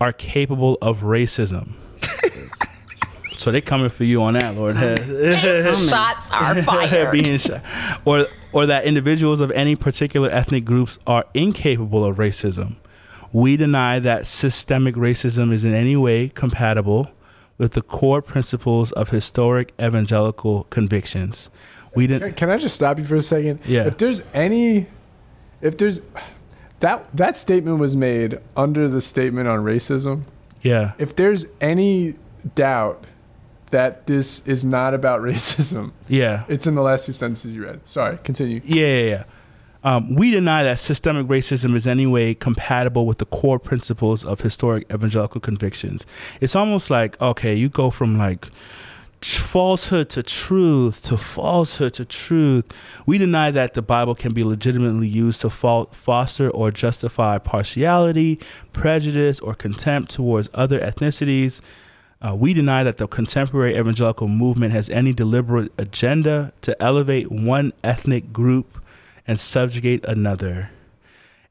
[0.01, 1.75] are capable of racism.
[3.37, 4.75] so they're coming for you on that, Lord.
[5.89, 7.41] Shots are fired.
[7.41, 7.63] Shot.
[8.03, 12.75] Or or that individuals of any particular ethnic groups are incapable of racism.
[13.31, 17.11] We deny that systemic racism is in any way compatible
[17.57, 21.49] with the core principles of historic evangelical convictions.
[21.95, 23.59] We didn't Can I just stop you for a second?
[23.65, 23.85] Yeah.
[23.87, 24.87] If there's any,
[25.61, 26.01] if there's
[26.79, 30.23] that that statement was made under the statement on racism.
[30.61, 30.93] yeah.
[30.99, 32.13] If there's any
[32.55, 33.03] doubt
[33.71, 36.43] that this is not about racism, Yeah.
[36.47, 37.79] it's in the last few sentences you read.
[37.85, 38.61] Sorry, continue.
[38.63, 39.23] Yeah, yeah, yeah.
[39.83, 44.41] Um, we deny that systemic racism is any way compatible with the core principles of
[44.41, 46.05] historic evangelical convictions.
[46.41, 48.47] It's almost like, okay, you go from like
[49.21, 52.65] falsehood to truth to falsehood to truth.
[53.05, 58.39] We deny that the Bible can be legitimately used to fo- foster or justify partiality,
[58.73, 61.61] prejudice, or contempt towards other ethnicities.
[62.19, 67.71] Uh, we deny that the contemporary evangelical movement has any deliberate agenda to elevate one
[67.83, 68.81] ethnic group
[69.27, 70.69] and subjugate another.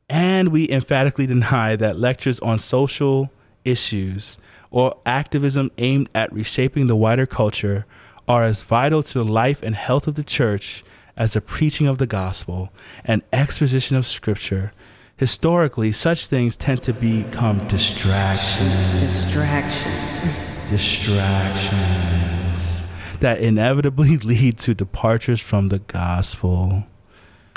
[0.08, 3.30] And we emphatically deny that lectures on social
[3.64, 4.38] issues
[4.70, 7.86] or activism aimed at reshaping the wider culture
[8.28, 10.84] are as vital to the life and health of the church
[11.16, 12.70] as the preaching of the gospel
[13.04, 14.72] and exposition of scripture.
[15.16, 20.70] Historically, such things tend to become distractions Distractions.
[20.70, 22.82] distractions
[23.20, 26.84] that inevitably lead to departures from the gospel.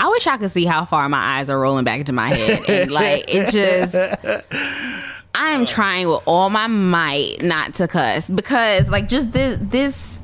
[0.02, 2.68] I wish I could see how far my eyes are rolling back into my head.
[2.68, 3.94] And like it just
[5.34, 10.18] I am trying with all my might not to cuss because like just this this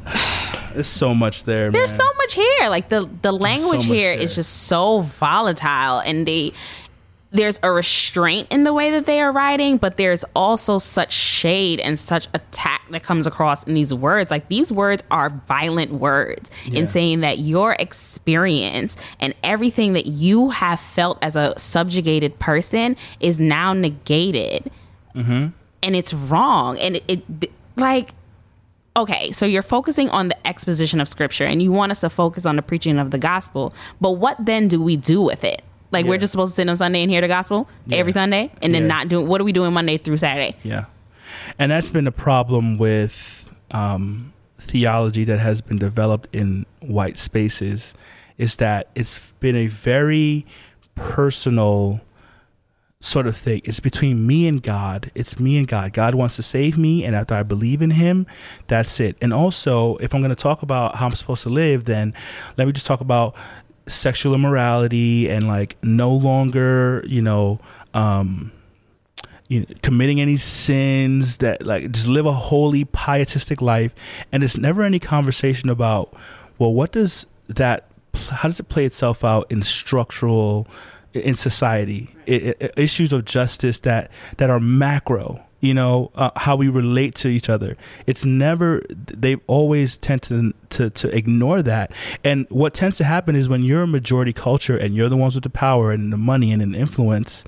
[0.72, 2.00] There's so much there, there's man.
[2.00, 2.68] so much here.
[2.70, 4.22] Like the the language much here there.
[4.22, 6.52] is just so volatile and they
[7.32, 11.80] there's a restraint in the way that they are writing, but there's also such shade
[11.80, 14.30] and such attack that comes across in these words.
[14.30, 16.78] Like these words are violent words Yeah.
[16.80, 22.96] in saying that your experience and everything that you have felt as a subjugated person
[23.20, 24.70] is now negated.
[25.14, 25.48] Mm-hmm.
[25.82, 26.78] And it's wrong.
[26.78, 28.10] And it, it like
[28.96, 32.46] okay, so you're focusing on the exposition of scripture and you want us to focus
[32.46, 35.60] on the preaching of the gospel, but what then do we do with it?
[35.96, 38.74] Like we're just supposed to sit on Sunday and hear the gospel every Sunday and
[38.74, 38.88] then Yeah.
[38.88, 40.54] not doing what are we doing Monday through Saturday?
[40.62, 40.84] Yeah.
[41.58, 47.94] And that's been a problem with um, theology that has been developed in white spaces
[48.38, 50.44] is that it's been a very
[50.94, 52.00] personal
[53.00, 53.60] sort of thing.
[53.64, 55.10] It's between me and God.
[55.14, 55.92] It's me and God.
[55.92, 58.26] God wants to save me, and after I believe in Him,
[58.66, 59.16] that's it.
[59.22, 62.14] And also, if I'm going to talk about how I'm supposed to live, then
[62.56, 63.34] let me just talk about
[63.86, 67.60] sexual immorality and like no longer, you know,
[67.94, 68.52] um,
[69.48, 73.94] you know, committing any sins that like just live a holy pietistic life.
[74.32, 76.12] And it's never any conversation about
[76.58, 77.88] well what does that
[78.30, 80.66] how does it play itself out in structural
[81.12, 82.12] in society?
[82.28, 87.14] I- I- issues of justice that that are macro you know uh, how we relate
[87.16, 87.76] to each other.
[88.06, 91.92] It's never they always tend to, to to ignore that.
[92.24, 95.34] And what tends to happen is when you're a majority culture and you're the ones
[95.34, 97.44] with the power and the money and the influence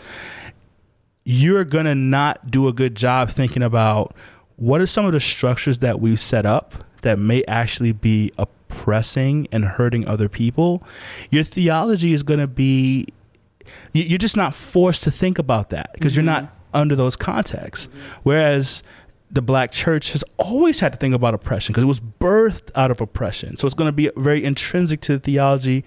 [1.24, 4.14] you're gonna not do a good job thinking about
[4.56, 9.46] what are some of the structures that we've set up that may actually be oppressing
[9.52, 10.82] and hurting other people.
[11.30, 13.06] Your theology is gonna be
[13.92, 17.88] you- you're just not forced to think about that because you're not under those contexts.
[18.22, 18.82] Whereas
[19.30, 22.90] the black church has always had to think about oppression because it was birthed out
[22.90, 23.56] of oppression.
[23.58, 25.84] So it's going to be very intrinsic to the theology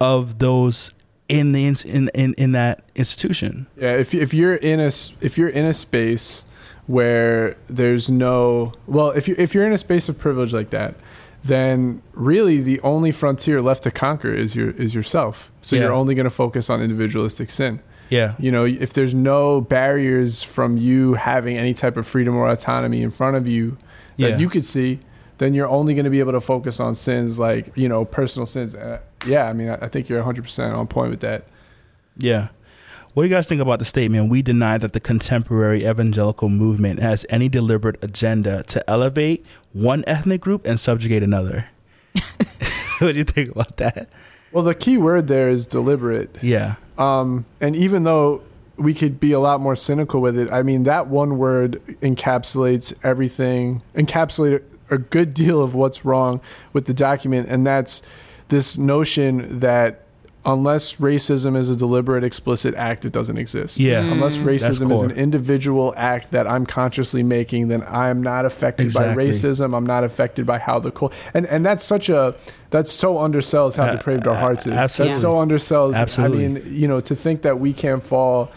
[0.00, 0.92] of those
[1.28, 3.68] in the in in, in that institution.
[3.76, 6.44] Yeah, if if you're in a if you're in a space
[6.88, 10.96] where there's no well, if you if you're in a space of privilege like that,
[11.44, 15.52] then really the only frontier left to conquer is your is yourself.
[15.62, 15.82] So Yeah.
[15.82, 17.80] you're only going to focus on individualistic sin.
[18.10, 18.34] Yeah.
[18.38, 23.02] You know, if there's no barriers from you having any type of freedom or autonomy
[23.02, 23.78] in front of you
[24.18, 24.38] that Yeah.
[24.38, 24.98] you could see,
[25.38, 28.44] then you're only going to be able to focus on sins like you know personal
[28.46, 28.74] sins.
[28.74, 31.44] Uh, yeah, I mean, I, I think you're 100 percent on point with that.
[32.18, 32.48] Yeah.
[33.14, 34.30] What do you guys think about the statement?
[34.30, 40.40] We deny that the contemporary evangelical movement has any deliberate agenda to elevate one ethnic
[40.40, 41.66] group and subjugate another.
[42.98, 44.08] what do you think about that?
[44.52, 46.36] Well, the key word there is deliberate.
[46.40, 46.76] Yeah.
[47.00, 48.42] Um, and even though
[48.76, 52.94] we could be a lot more cynical with it, I mean, that one word encapsulates
[53.02, 56.40] everything, encapsulate a good deal of what's wrong
[56.72, 57.48] with the document.
[57.48, 58.02] And that's
[58.48, 60.02] this notion that
[60.46, 63.78] unless racism is a deliberate, explicit act, it doesn't exist.
[63.78, 64.00] Yeah.
[64.00, 69.26] Unless racism is an individual act that I'm consciously making, then I'm not affected Exactly.
[69.26, 69.76] by racism.
[69.76, 72.34] I'm not affected by how the cult and and that's such a
[72.70, 74.72] that's so undersells how Uh, depraved our hearts is.
[74.72, 75.12] absolutely.
[75.12, 75.94] That's so undersells.
[75.94, 76.44] Absolutely.
[76.44, 78.50] I mean, you know, to think that we can't fall,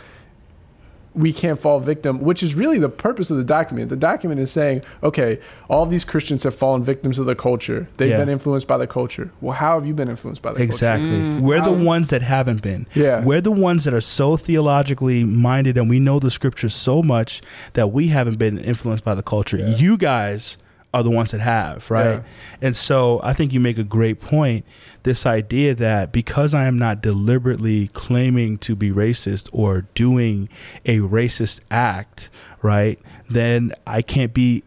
[1.15, 3.89] we can't fall victim, which is really the purpose of the document.
[3.89, 5.39] The document is saying, okay,
[5.69, 7.87] all these Christians have fallen victims of the culture.
[7.97, 8.17] They've Yeah.
[8.17, 9.29] been influenced by the culture.
[9.39, 10.63] Well, how have you been influenced by the culture?
[10.71, 11.09] Exactly.
[11.09, 11.41] Mm.
[11.41, 12.87] We're the ones that haven't been.
[12.95, 13.23] Yeah.
[13.23, 17.41] We're the ones that are so theologically minded and we know the scriptures so much
[17.73, 19.57] that we haven't been influenced by the culture.
[19.57, 19.75] Yeah.
[19.75, 20.57] You guys
[20.93, 22.15] are the ones that have, right?
[22.15, 22.23] Yeah.
[22.61, 24.65] And so I think you make a great point.
[25.03, 30.49] This idea that because I am not deliberately claiming to be racist or doing
[30.85, 32.29] a racist act,
[32.61, 34.63] right, then I can't be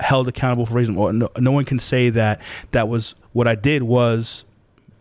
[0.00, 0.96] held accountable for racism.
[0.96, 2.40] Or no, no one can say that
[2.72, 4.44] that was what I did was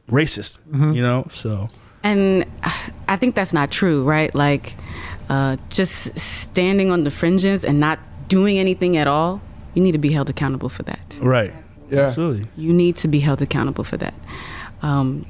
[0.10, 0.58] racist,
[0.94, 1.28] you know?
[1.32, 1.70] So,
[2.04, 2.46] And
[3.08, 4.34] I think that's not true, right?
[4.36, 4.76] Like,
[5.30, 9.42] uh, just standing on the fringes and not doing anything at all,
[9.76, 11.20] you need to be held accountable for that.
[11.22, 11.54] right.
[11.92, 12.08] Yeah.
[12.08, 12.48] Absolutely.
[12.58, 14.16] You need to be held accountable for that.
[14.82, 15.28] Um,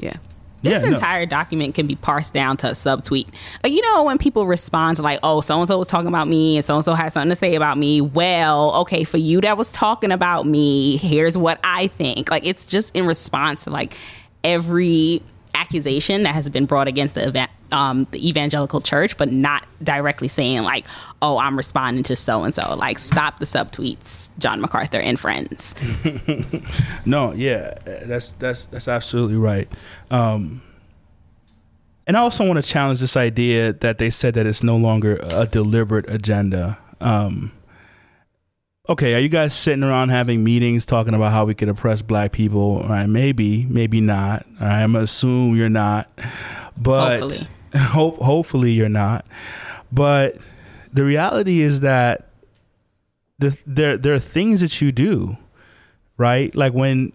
[0.00, 0.14] yeah.
[0.62, 0.94] This Yeah, no.
[0.94, 3.26] entire document can be parsed down to a subtweet.
[3.62, 6.28] Like you know when people respond to like, oh, so and so was talking about
[6.28, 8.00] me and so and so had something to say about me.
[8.00, 12.30] Well, okay, for you that was talking about me, here's what I think.
[12.30, 13.94] Like it's just in response to like
[14.44, 15.20] every
[15.54, 20.28] accusation that has been brought against the event um, the evangelical church, but not directly
[20.28, 20.86] saying like,
[21.22, 25.74] "Oh, I'm responding to so and so." Like, stop the subtweets, John MacArthur and friends.
[27.04, 29.68] No, yeah, that's that's that's absolutely right.
[30.10, 30.62] Um,
[32.06, 35.18] and I also want to challenge this idea that they said that it's no longer
[35.22, 36.78] a deliberate agenda.
[37.00, 37.52] Um,
[38.88, 42.32] okay, are you guys sitting around having meetings talking about how we could oppress black
[42.32, 42.78] people?
[42.82, 44.46] All right, maybe, maybe not.
[44.60, 46.10] All right, I'm gonna assume you're not,
[46.76, 47.48] but Hopefully.
[47.76, 49.24] ho- hopefully you're not.
[49.90, 50.36] But
[50.92, 52.28] the reality is that
[53.38, 55.36] the, there there are things that you do
[56.16, 56.54] right?
[56.54, 57.12] Like when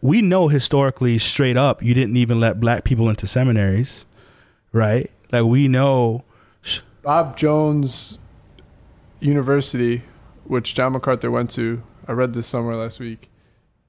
[0.00, 4.06] we know historically, straight up, you didn't even let black people into seminaries,
[4.72, 5.10] right?
[5.30, 6.24] Like we know,
[7.02, 8.18] Bob Jones
[9.20, 10.02] University,
[10.48, 13.30] which John MacArthur went to, I read this somewhere last week,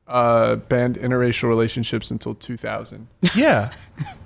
[0.07, 3.07] uh, banned interracial relationships until 2000.
[3.35, 3.71] yeah,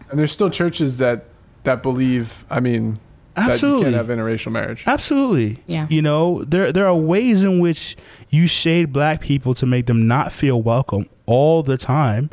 [0.09, 1.25] And there's still churches that
[1.63, 2.99] that believe, I mean,
[3.35, 3.83] that you Absolutely.
[3.85, 4.83] can't have interracial marriage.
[4.85, 5.63] absolutely.
[5.65, 5.87] Yeah.
[5.89, 7.95] you know, there there are ways in which
[8.29, 12.29] you shade black people to make them not feel welcome all the time.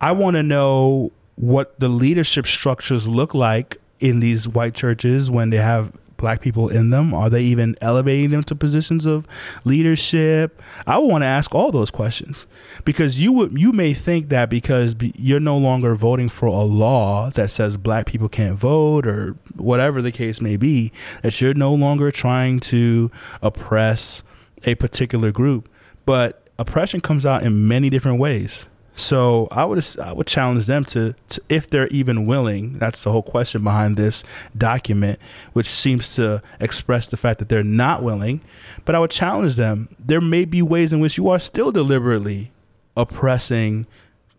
[0.00, 5.50] I want to know what the leadership structures look like in these white churches when
[5.50, 7.14] they have black people in them.
[7.14, 9.26] Are they even elevating them to positions of
[9.64, 10.60] leadership?
[10.86, 12.46] I want to ask all those questions
[12.84, 17.30] because you would you may think that because you're no longer voting for a law
[17.30, 20.92] that says black people can't vote or whatever the case may be
[21.22, 23.10] that you're no longer trying to
[23.40, 24.22] oppress
[24.64, 25.68] a particular group.
[26.04, 28.66] But oppression comes out in many different ways.
[28.98, 32.80] So I would I would challenge them to, to if they're even willing.
[32.80, 34.24] That's the whole question behind this
[34.56, 35.20] document,
[35.52, 38.40] which seems to express the fact that they're not willing.
[38.84, 39.88] But I would challenge them.
[40.00, 42.50] There may be ways in which you are still deliberately
[42.96, 43.86] oppressing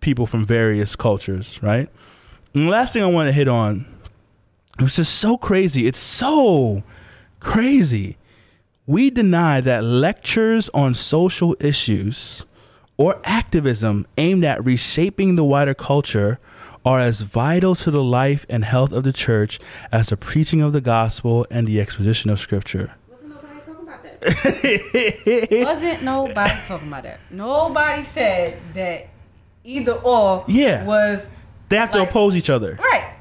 [0.02, 1.88] people from various cultures, right?
[2.54, 3.86] And the last thing I want to hit on,
[4.78, 5.88] it was just so crazy.
[5.88, 6.84] It's so
[7.40, 8.18] crazy.
[8.86, 12.46] We deny that lectures on social issues
[13.00, 16.38] or activism aimed at reshaping the wider culture
[16.86, 19.58] are as vital to the life and health of the church
[19.92, 22.94] as the preaching of the gospel and the exposition of scripture.
[23.10, 25.64] Wasn't nobody talking about that.
[25.66, 27.20] Wasn't nobody talking about that.
[27.32, 29.08] Nobody said that
[29.64, 30.86] either or Yeah.
[30.86, 31.28] was
[31.70, 32.78] They have to Like- oppose each other.
[32.82, 33.14] right.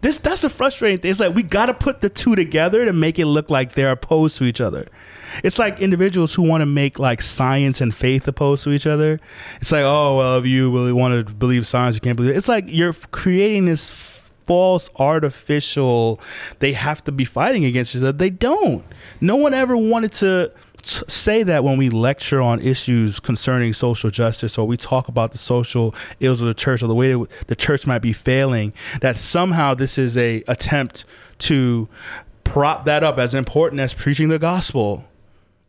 [0.00, 1.10] This that's the frustrating thing.
[1.10, 3.90] It's like we got to put the two together to make it look like they're
[3.90, 4.86] opposed to each other.
[5.42, 9.18] It's like individuals who want to make like science and faith opposed to each other.
[9.60, 12.36] It's like, oh well, if you really want to believe science, you can't believe it.
[12.36, 13.90] It's like you're creating this
[14.46, 16.20] false artificial.
[16.60, 18.12] They have to be fighting against each other.
[18.12, 18.84] They don't.
[19.20, 24.10] No one ever wanted to t- say that when we lecture on issues concerning social
[24.10, 27.14] justice or we talk about the social ills of the church or the way
[27.46, 31.04] the church might be failing that somehow this is a attempt
[31.38, 31.88] to
[32.44, 35.04] prop that up as important as preaching the gospel.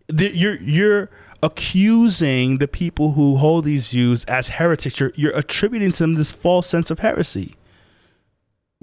[0.07, 1.09] The, you're you're
[1.41, 4.99] accusing the people who hold these views as heretics.
[4.99, 7.55] You're, you're attributing to them this false sense of heresy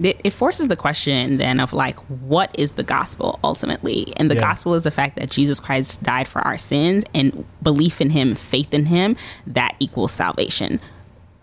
[0.03, 4.13] it, it forces the question then of like what is the gospel ultimately?
[4.17, 4.41] And the Yeah.
[4.41, 8.35] gospel is the fact that jesus christ died for our sins and belief in him
[8.35, 9.15] faith in him
[9.47, 10.79] that equals salvation.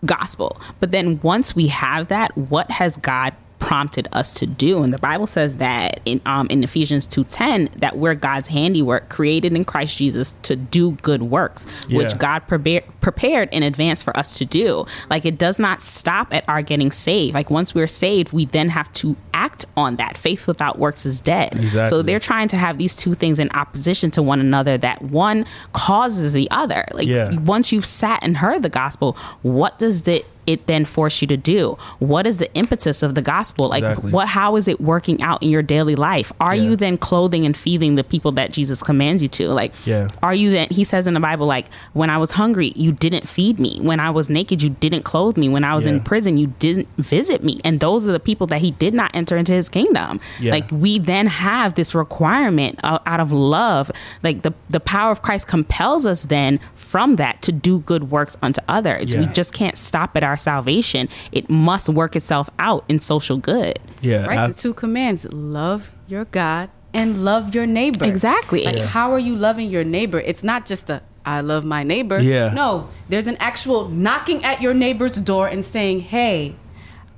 [0.05, 0.61] Gospel.
[0.79, 3.33] But then once we have that what has god
[3.65, 4.83] prompted us to do.
[4.83, 9.53] And the bible says that in um in ephesians 2.10 that we're god's handiwork created
[9.55, 14.37] in christ jesus to do good works which god prepared prepared in advance for us
[14.37, 14.85] to do.
[15.09, 17.33] Like it does not stop at our getting saved.
[17.35, 20.17] Like once we're saved we then have to act on that.
[20.17, 21.53] Faith without works is dead.
[21.55, 21.89] Exactly.
[21.89, 25.45] so they're trying to have these two things in opposition to one another that one
[25.73, 26.85] causes the other.
[26.93, 27.37] Like Yeah.
[27.39, 29.13] once you've sat and heard the gospel
[29.43, 31.77] what does it it then force you to do?
[31.99, 33.69] What is the impetus of the gospel?
[33.69, 34.11] Like Exactly.
[34.11, 36.31] what how is it working out in your daily life?
[36.39, 36.63] Are Yeah.
[36.63, 39.49] you then clothing and feeding the people that jesus commands you to?
[39.49, 40.07] Like Yeah.
[40.23, 43.27] are you then he says in the bible like when i was hungry you didn't
[43.27, 43.79] feed me.
[43.81, 45.49] When i was naked you didn't clothe me.
[45.49, 45.93] When i was Yeah.
[45.93, 47.59] in prison you didn't visit me.
[47.63, 50.19] And those are the people that he did not enter into his kingdom.
[50.41, 53.91] Like we then have this requirement uh, out of love.
[54.23, 58.37] Like the the power of christ compels us then from that to do good works
[58.41, 59.15] unto others.
[59.15, 63.79] We just can't stop at our salvation it must work itself out in social good
[64.01, 64.37] yeah Right?
[64.39, 68.05] I- the two commands love your God and love your neighbor.
[68.05, 68.63] Exactly.
[68.63, 68.85] Like, Yeah.
[68.85, 70.19] how are you loving your neighbor?
[70.21, 72.19] It's not just a, I love my neighbor.
[72.21, 72.53] Yeah.
[72.53, 76.55] No, there's an actual knocking at your neighbor's door and saying, hey,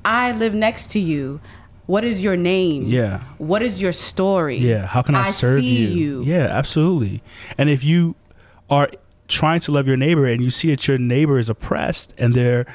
[0.03, 1.41] I live next to you.
[1.86, 2.88] What is your name?
[2.88, 3.20] Yeah.
[3.38, 4.57] What is your story?
[4.57, 6.24] Yeah, how can I, serve see you?
[6.24, 7.22] Yeah, absolutely.
[7.55, 8.15] And if you
[8.72, 8.89] are
[9.28, 12.65] trying to love your neighbor and you see that your neighbor is oppressed and they're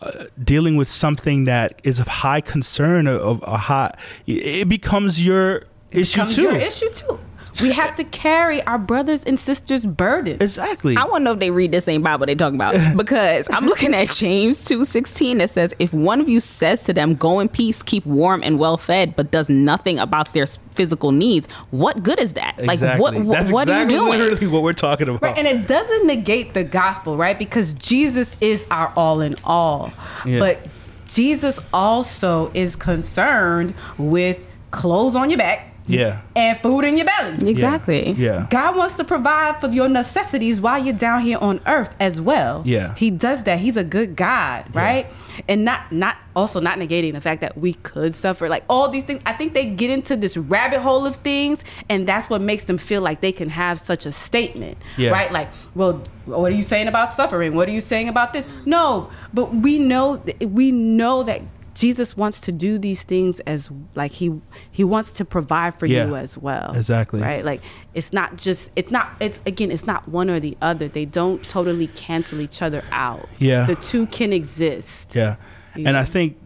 [0.00, 3.96] uh, dealing with something that is of high concern of, a high,
[4.26, 6.42] it becomes your issue Comes too.
[6.42, 7.18] your issue too.
[7.60, 10.40] We have to carry our brothers and sisters' burdens.
[10.40, 10.96] Exactly.
[10.96, 13.66] I want to know if they read the same Bible they talking about because I'm
[13.66, 17.40] looking at James two sixteen that says if one of you says to them go
[17.40, 22.02] in peace keep warm and well fed but does nothing about their physical needs what
[22.02, 23.00] good is that like exactly.
[23.00, 25.22] what what, That's what exactly are you doing literally what we're talking about.
[25.22, 27.38] Right, and it doesn't negate the gospel, right?
[27.38, 29.92] Because Jesus is our all in all.
[30.24, 30.38] Yeah.
[30.38, 30.66] But
[31.06, 36.20] Jesus also is concerned with clothes on your back yeah.
[36.36, 37.50] and food in your belly.
[37.50, 38.46] exactly Yeah.
[38.50, 42.62] God wants to provide for your necessities while you're down here on earth as well.
[42.64, 42.94] Yeah.
[42.94, 43.58] He does that.
[43.58, 45.06] He's a good God, right?
[45.48, 48.48] And not not also not negating the fact that we could suffer.
[48.48, 49.22] Like all these things.
[49.24, 52.78] I think they get into this rabbit hole of things and that's what makes them
[52.78, 54.78] feel like they can have such a statement.
[54.96, 55.10] Yeah.
[55.10, 55.32] Right?
[55.32, 57.54] Like, well, what are you saying about suffering?
[57.54, 58.46] What are you saying about this?
[58.66, 61.42] No, but we know we know that
[61.78, 64.32] Jesus wants to do these things as like he
[64.70, 66.06] he wants to provide for Yeah.
[66.06, 66.74] you as well.
[66.74, 67.20] Exactly.
[67.20, 67.44] Right?
[67.44, 67.62] Like
[67.94, 70.88] it's not just it's not it's again it's not one or the other.
[70.88, 73.28] They don't totally cancel each other out.
[73.38, 73.66] Yeah.
[73.66, 75.14] The two can exist.
[75.14, 75.36] Yeah.
[75.74, 76.00] And Yeah.
[76.00, 76.36] I think,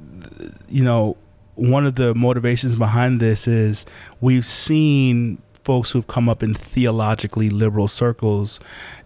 [0.68, 1.16] you know,
[1.54, 3.86] one of the motivations behind this is
[4.20, 8.58] we've seen folks who've come up in theologically liberal circles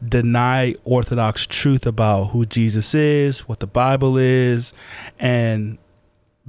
[0.09, 4.73] deny orthodox truth about who Jesus is, what the Bible is,
[5.19, 5.79] and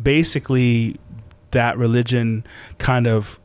[0.02, 1.00] basically
[1.52, 2.46] that religion
[2.78, 3.40] kind of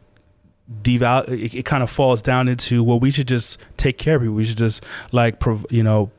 [0.82, 4.22] deval it, it kind of falls down into well we should just take care of
[4.22, 4.34] people.
[4.34, 6.10] We should just like you know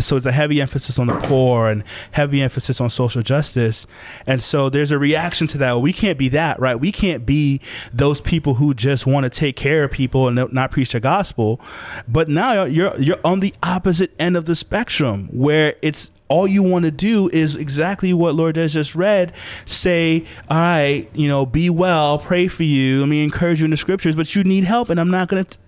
[0.00, 3.86] so it's a heavy emphasis on the poor and heavy emphasis on social justice
[4.26, 7.60] and so there's a reaction to that we can't be that right we can't be
[7.92, 11.60] those people who just want to take care of people and not preach the gospel
[12.08, 16.62] but now you're you're on the opposite end of the spectrum where it's all you
[16.62, 19.32] want to do is exactly what Lord has just read.
[19.64, 23.00] Say, all right, you know, be well, pray for you.
[23.00, 25.44] Let me encourage you in the scriptures, but you need help, and I'm not going
[25.44, 25.58] to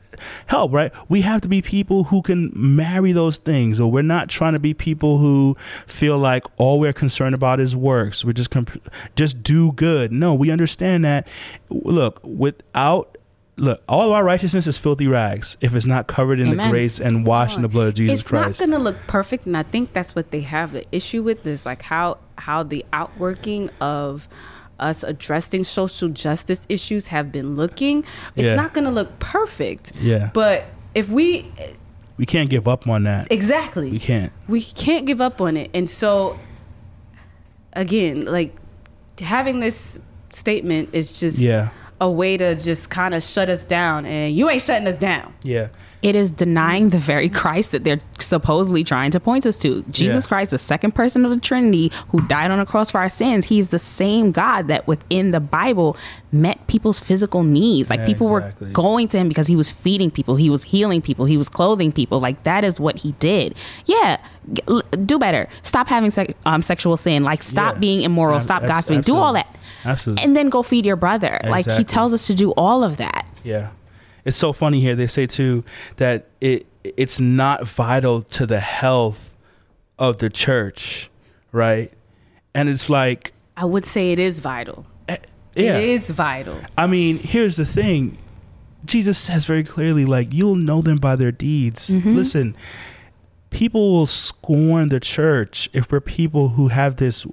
[0.47, 0.93] help, right?
[1.09, 4.59] We have to be people who can marry those things, or we're not trying to
[4.59, 5.57] be people who
[5.87, 8.25] feel like all we're concerned about is works.
[8.25, 10.13] We're just comp- just do good.
[10.13, 11.27] No, we understand that.
[11.71, 13.19] Look, without
[13.59, 16.67] look, all of our righteousness is filthy rags if it's not covered in Amen.
[16.69, 18.51] the grace and washed in the blood of Jesus it's Christ.
[18.51, 21.23] It's not going to look perfect, and I think that's what they have an issue
[21.23, 24.29] with is like how how the outworking of
[24.81, 28.05] us addressing social justice issues have been looking.
[28.37, 28.55] It's Yeah.
[28.55, 29.93] not going to look perfect.
[30.01, 30.31] Yeah.
[30.33, 30.65] But
[30.95, 31.51] if we
[32.17, 33.29] we can't give up on that.
[33.31, 34.33] exactly We can't.
[34.49, 35.71] we can't give up on it.
[35.75, 36.39] And so
[37.75, 38.55] again, like
[39.21, 39.99] having this
[40.31, 41.69] statement is just Yeah.
[42.01, 45.33] a way to just kind of shut us down and you ain't shutting us down.
[45.43, 45.69] Yeah.
[46.01, 49.83] It is denying the very Christ that they're supposedly trying to point us to.
[49.91, 50.29] Jesus Yeah.
[50.29, 53.47] Christ, the second person of the Trinity who died on the cross for our sins.
[53.47, 55.97] He's the same God that within the Bible
[56.31, 57.91] met people's physical needs.
[57.91, 58.67] Like Yeah, people exactly.
[58.69, 61.49] were going to him because he was feeding people, he was healing people, he was
[61.49, 62.21] clothing people.
[62.21, 63.57] Like that is what he did.
[63.87, 64.19] Yeah,
[64.53, 65.47] g- l- do better.
[65.63, 66.13] Stop having
[66.47, 67.25] um, sexual sin.
[67.25, 67.81] Like stop Yeah.
[67.81, 68.37] being immoral.
[68.37, 69.01] Ab- stop gossiping.
[69.01, 69.53] Do all that.
[69.85, 70.25] Absolutely.
[70.25, 71.41] And then go feed your brother.
[71.45, 73.27] Like he tells us to do all of that.
[73.43, 73.71] Yeah.
[74.29, 74.95] It's so funny here.
[74.95, 75.65] They say too
[75.97, 79.35] that it it's not vital to the health
[79.99, 81.11] of the church,
[81.51, 81.91] right?
[82.55, 84.85] And it's like I would say it is vital.
[85.09, 85.17] eh,
[85.57, 85.79] yeah.
[85.79, 86.61] It is vital.
[86.77, 88.19] I mean, here's the thing.
[88.85, 91.91] Jesus says very clearly like you'll know them by their deeds.
[91.91, 92.55] Listen,
[93.51, 97.27] people will scorn the church if we're people who have this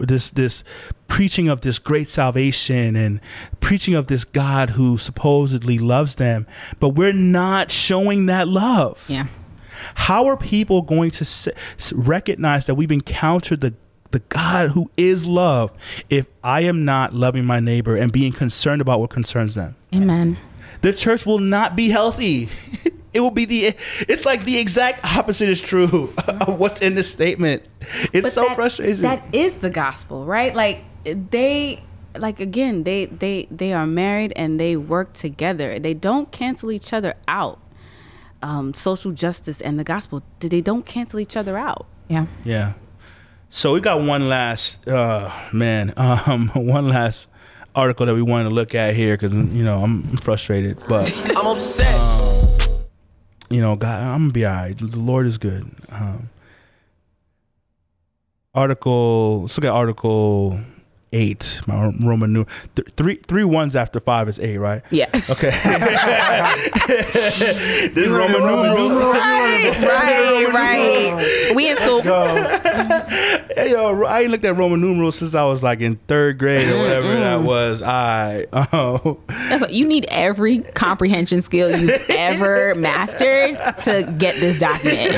[0.00, 0.64] this this
[1.08, 3.20] preaching of this great salvation and
[3.60, 6.46] preaching of this God who supposedly loves them,
[6.80, 9.04] but we're not showing that love.
[9.08, 9.26] Yeah.
[9.94, 11.48] How are people going to s-
[11.94, 13.74] recognize that we've encountered the
[14.12, 15.72] the God who is love
[16.08, 19.74] if I am not loving my neighbor and being concerned about what concerns them?
[19.94, 20.38] Amen.
[20.82, 22.48] The church will not be healthy.
[23.12, 23.74] It will be the
[24.08, 27.62] it's like the exact opposite is true of what's in this statement.
[28.12, 29.02] It's But so that- frustrating.
[29.02, 30.54] That is the gospel, right?
[30.54, 31.82] Like they
[32.18, 35.78] like again, they they they are married and they work together.
[35.78, 37.58] They don't cancel each other out.
[38.42, 41.86] Um, social justice and the gospel, they don't cancel each other out.
[42.08, 42.26] Yeah.
[42.44, 42.74] Yeah.
[43.48, 47.28] So we got one last, uh, man, um, one last
[47.74, 51.46] article that we wanted to look at here because you know I'm frustrated, but I'm
[51.46, 52.35] upset.
[53.50, 54.78] You know, God, I'm gonna be alright.
[54.78, 55.70] The Lord is good.
[55.90, 56.30] Um,
[58.54, 59.42] article.
[59.42, 60.58] Let's look at article
[61.12, 61.60] eight.
[61.66, 64.82] My Roman new th- three three ones after five is eight, right?
[64.90, 65.08] Yeah.
[65.30, 65.50] Okay.
[66.86, 68.92] this Roman numerals.
[69.02, 71.52] right, right, right.
[71.54, 72.02] We in school.
[73.56, 76.68] Hey, yo, I ain't looked at Roman numerals since I was like in third grade
[76.68, 77.80] or whatever that was.
[77.80, 84.58] I oh That's what you need every comprehension skill you've ever mastered to get this
[84.58, 85.14] document.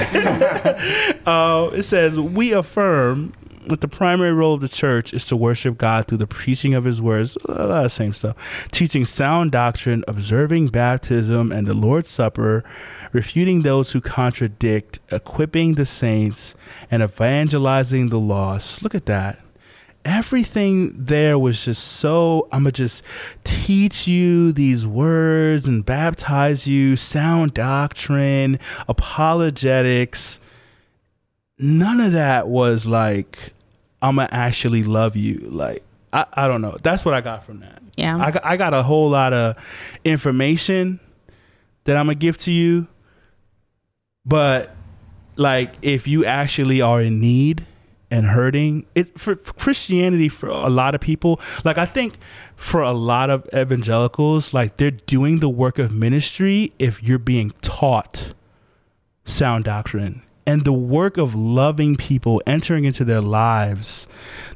[1.27, 3.33] uh, it says we affirm
[3.67, 6.85] that the primary role of the church is to worship God through the preaching of
[6.85, 7.37] His words.
[7.47, 8.37] A lot of same stuff.
[8.73, 12.65] Teaching sound doctrine, observing baptism and the Lord's Supper,
[13.13, 16.55] refuting those who contradict, equipping the saints,
[16.91, 18.83] and evangelizing the lost.
[18.83, 19.41] Look at that.
[20.05, 22.49] Everything there was just so.
[22.53, 23.03] I'm gonna just
[23.45, 26.97] teach you these words and baptize you.
[26.97, 30.41] Sound doctrine, apologetics
[31.59, 33.39] none of that was like
[34.03, 35.39] i'm gonna actually love you.
[35.51, 36.77] Like I, I don't know.
[36.83, 37.83] That's what i got from that.
[37.97, 38.17] Yeah.
[38.17, 39.57] I got, I got a whole lot of
[40.05, 41.01] information
[41.85, 42.87] that i'm gonna give to you.
[44.25, 44.75] But
[45.37, 47.65] like if you actually are in need
[48.11, 52.17] and hurting it for christianity for a lot of people like i think
[52.57, 57.53] for a lot of evangelicals like they're doing the work of ministry if you're being
[57.61, 58.33] taught
[59.25, 64.09] sound doctrine and the work of loving people entering into their lives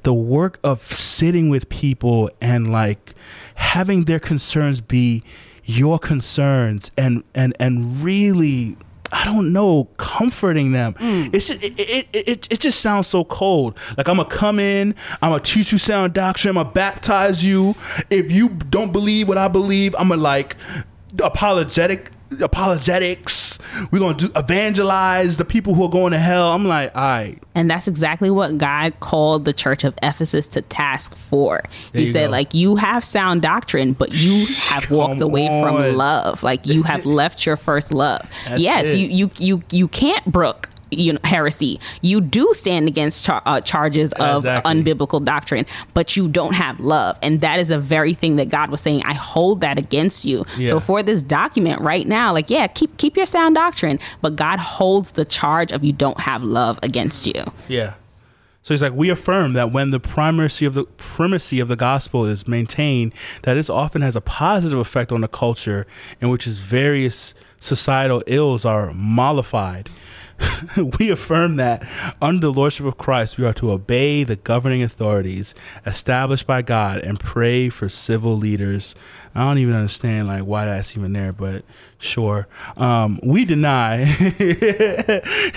[0.05, 3.15] the work of sitting with people and like
[3.57, 5.23] having their concerns be
[5.65, 8.77] your concerns and and and really
[9.15, 10.95] I don't know, comforting them.
[10.95, 11.35] Mm.
[11.35, 13.79] It's just, it, it, it, it, it just sounds so cold.
[13.99, 17.75] Like I'm gonna come in, I'm gonna teach you sound doctrine, I'm gonna baptize you.
[18.09, 20.57] If you don't believe what I believe, I'm gonna like
[21.23, 23.52] apologetic apologetics
[23.91, 26.53] we're gonna do evangelize the people who are going to hell.
[26.53, 30.63] I'm like, all right, And that's exactly what God called the church of Ephesus to
[30.63, 31.63] task for.
[31.93, 32.31] There he said, go.
[32.33, 35.63] like, you have sound doctrine, but you have walked Come away on.
[35.63, 36.43] from love.
[36.43, 38.29] Like you have left your first love.
[38.47, 38.99] That's yes, it.
[38.99, 41.81] you you you you can't brook you know heresy.
[42.01, 44.73] You do stand against char- uh, charges of Exactly.
[44.73, 48.71] unbiblical doctrine, but you don't have love, and that is a very thing that God
[48.71, 49.03] was saying.
[49.05, 50.45] I hold that against you.
[50.57, 50.69] Yeah.
[50.69, 54.59] So for this document right now, like yeah, keep keep your sound doctrine, but God
[54.59, 57.45] holds the charge of you don't have love against you.
[57.69, 57.95] Yeah.
[58.65, 62.25] So he's like, we affirm that when the primacy of the primacy of the gospel
[62.25, 63.13] is maintained,
[63.43, 65.85] that this often has a positive effect on the culture
[66.21, 69.89] in which its various societal ills are mollified.
[70.99, 71.87] we affirm that
[72.21, 75.55] under the lordship of Christ, we are to obey the governing authorities
[75.87, 78.95] established by God and pray for civil leaders.
[79.35, 81.65] I don't even understand like why that's even there, but
[81.99, 82.47] sure.
[82.77, 84.05] Um, we deny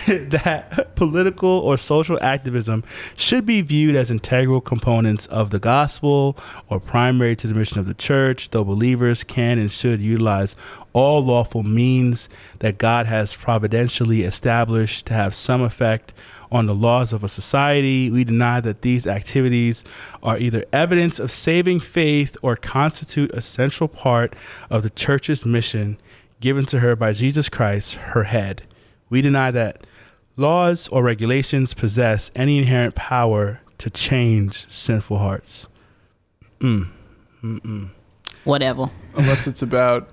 [0.07, 2.83] that political or social activism
[3.17, 6.37] should be viewed as integral components of the gospel
[6.69, 10.55] or primary to the mission of the church, though believers can and should utilize
[10.95, 12.29] all lawful means
[12.59, 16.13] that God has providentially established to have some effect
[16.49, 18.09] on the laws of a society.
[18.09, 19.83] We deny that these activities
[20.23, 24.37] are either evidence of saving faith or constitute a central part
[24.69, 25.97] of the church's mission
[26.39, 28.61] given to her by Jesus Christ, her head.
[29.09, 29.85] We deny that
[30.37, 35.67] laws or regulations possess any inherent power to change sinful hearts.
[36.61, 37.89] Mm.
[38.45, 38.87] Whatever.
[39.17, 40.09] unless it's about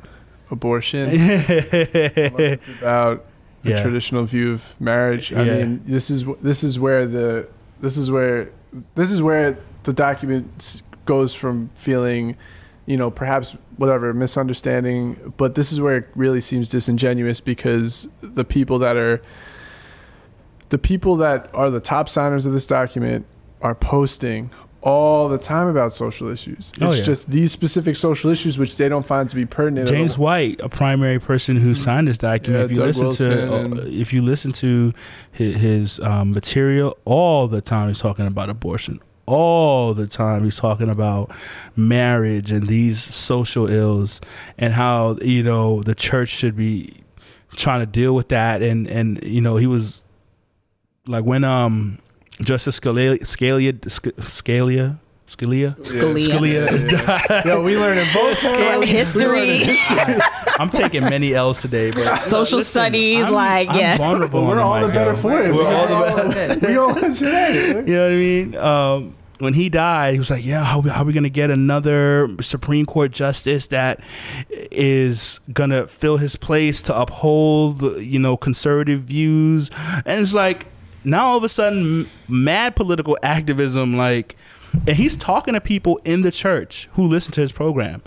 [0.53, 3.25] abortion, it's about
[3.65, 3.83] the Yeah.
[3.83, 5.33] traditional view of marriage.
[5.33, 5.59] I Yeah.
[5.59, 7.49] mean, this is this is where the
[7.81, 8.51] this is where
[8.95, 12.37] this is where the document goes from feeling,
[12.87, 18.45] you know, perhaps whatever misunderstanding, but this is where it really seems disingenuous because the
[18.45, 19.21] people that are
[20.69, 23.27] the people that are the top signers of this document
[23.61, 24.51] are posting
[24.83, 26.73] all the time about social issues.
[26.75, 27.03] It's Oh, yeah.
[27.03, 29.89] just these specific social issues which they don't find to be pertinent.
[29.89, 30.19] James.
[30.19, 33.85] White, a primary person who signed this document, Yeah, if you listen to Wilson uh,
[33.87, 34.93] if you listen to
[35.31, 39.01] his, his um, material, all the time he's talking about abortion.
[39.25, 41.31] All the time he's talking about
[41.77, 44.21] marriage and these social ills
[44.59, 46.93] and how you know the church should be
[47.53, 50.03] trying to deal with that and and you know he was
[51.07, 51.99] like when um
[52.45, 56.69] Justice Scalia Scalia Scalia Scalia Scalia.
[56.69, 59.63] Scalia Yeah, we learn in both Scale history,
[60.59, 63.97] I'm taking many L's today, but social listen, studies, I'm- like I'm yeah.
[63.97, 64.45] vulnerable.
[64.47, 65.55] We're all the better for it.
[65.55, 65.87] We're all
[66.17, 66.61] the better.
[66.61, 66.69] good.
[66.71, 68.57] we all should You know what I mean?
[68.57, 72.29] Um, when he died, he was like, "Yeah, how, how are we gonna get another
[72.41, 74.01] Supreme Court justice that
[74.71, 79.71] is gonna fill his place to uphold, you know, conservative views?"
[80.05, 80.67] And it's like
[81.05, 84.37] now all of a sudden, mad political activism, like,
[84.87, 88.03] and he's talking to people in the church who listen to his program.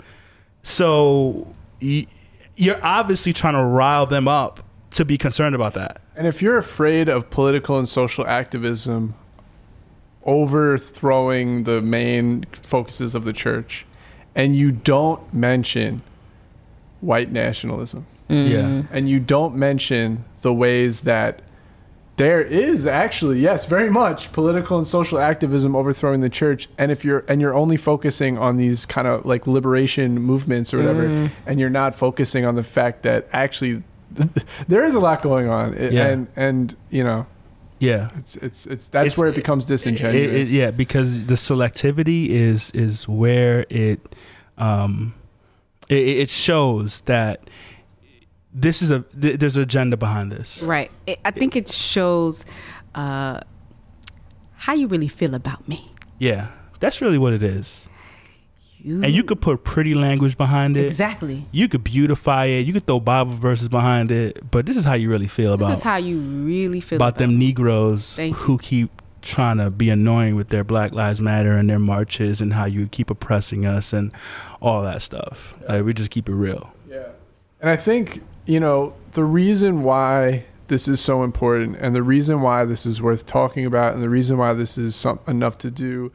[0.62, 6.00] So you're obviously trying to rile them up to be concerned about that.
[6.16, 9.14] And if you're afraid of political and social activism
[10.24, 13.86] overthrowing the main focuses of the church,
[14.34, 16.02] and you don't mention
[17.00, 18.50] white nationalism, mm.
[18.50, 18.82] Yeah.
[18.90, 21.42] and you don't mention the ways that
[22.16, 27.04] there is actually yes very much political and social activism overthrowing the church and if
[27.04, 31.60] you're and you're only focusing on these kind of like liberation movements or whatever and
[31.60, 33.82] you're not focusing on the fact that actually
[34.68, 36.06] there is a lot going on It- Yeah.
[36.06, 37.26] and and you know
[37.80, 38.08] Yeah.
[38.16, 42.28] it's it's it's that's It's- where it becomes disingenuous It- it- yeah, because the selectivity
[42.30, 44.00] is is where it
[44.56, 45.12] um
[45.90, 47.40] it, it shows that
[48.58, 50.62] this is a th- there's an agenda behind this.
[50.62, 50.90] Right.
[51.06, 52.44] It, I think it shows
[52.94, 53.40] uh,
[54.54, 55.84] how you really feel about me.
[56.18, 56.48] Yeah,
[56.80, 57.88] that's really what it is.
[58.84, 60.86] And you could put pretty language behind it.
[60.86, 61.44] exactly.
[61.50, 62.66] You could beautify it.
[62.66, 64.48] You could throw Bible verses behind it.
[64.48, 66.96] But this is how you really feel about This about is how you really feel
[66.96, 68.42] about them Negroes Thank you.
[68.42, 72.52] who keep trying to be annoying with their Black Lives Matter and their marches and
[72.52, 74.12] how you keep oppressing us and
[74.62, 75.56] all that stuff.
[75.68, 76.72] Like we just keep it real.
[76.88, 77.08] Yeah.
[77.60, 82.40] And I think, you know, the reason why this is so important and the reason
[82.40, 85.70] why this is worth talking about and the reason why this is some, enough to
[85.70, 86.12] do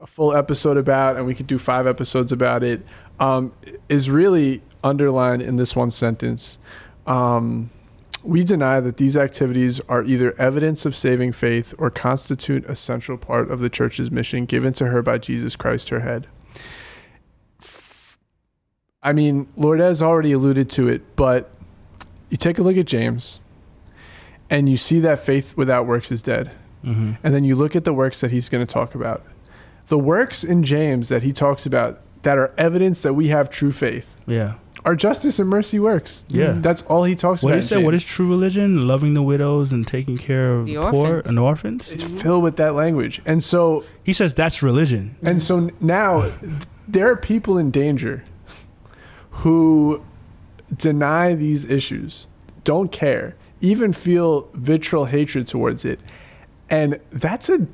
[0.00, 2.84] a full episode about and we could do five episodes about it
[3.20, 3.52] um,
[3.88, 6.58] is really underlined in this one sentence.
[7.06, 7.70] Um,
[8.22, 13.18] we deny that these activities are either evidence of saving faith or constitute a central
[13.18, 16.26] part of the church's mission given to her by Jesus Christ, her head.
[19.02, 21.50] I mean, Lourdes already alluded to it, but
[22.34, 23.38] you take a look at James,
[24.50, 26.50] and you see that faith without works is dead,
[26.82, 29.22] hmm and then you look at the works that he's going to talk about.
[29.86, 33.70] The works in James that he talks about that are evidence that we have true
[33.70, 34.54] faith Yeah.
[34.84, 36.24] are justice and mercy works.
[36.26, 36.56] Yeah.
[36.56, 37.58] That's all he talks What about.
[37.60, 37.84] is in that?
[37.84, 38.02] What James.
[38.02, 38.88] is true religion?
[38.88, 41.92] Loving the widows and taking care of The the, poor and orphans.
[41.92, 43.22] It's filled with that language.
[43.24, 45.14] And so He says that's religion.
[45.22, 46.30] and so now
[46.88, 48.24] there are people in danger
[49.44, 50.02] who
[50.74, 52.26] deny these issues,
[52.64, 56.00] don't care, even feel vitriol hatred towards it.
[56.70, 57.66] And that's a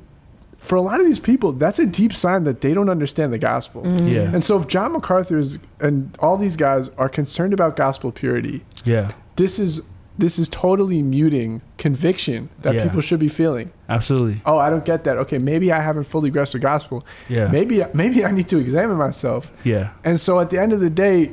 [0.57, 3.39] for a lot of these people, that's a deep sign that they don't understand the
[3.39, 3.81] gospel.
[3.81, 4.07] Mm-hmm.
[4.09, 4.21] Yeah.
[4.31, 8.63] And so if John MacArthur is, and all these guys are concerned about gospel purity,
[8.85, 9.11] Yeah.
[9.37, 9.81] this is
[10.17, 12.83] this is totally muting conviction that Yeah.
[12.83, 13.71] people should be feeling.
[13.89, 14.41] Absolutely.
[14.45, 15.17] Oh, I don't get that.
[15.17, 17.03] Okay, maybe I haven't fully grasped the gospel.
[17.27, 17.47] Yeah.
[17.47, 19.51] Maybe maybe I need to examine myself.
[19.63, 19.91] Yeah.
[20.03, 21.31] And so at the end of the day,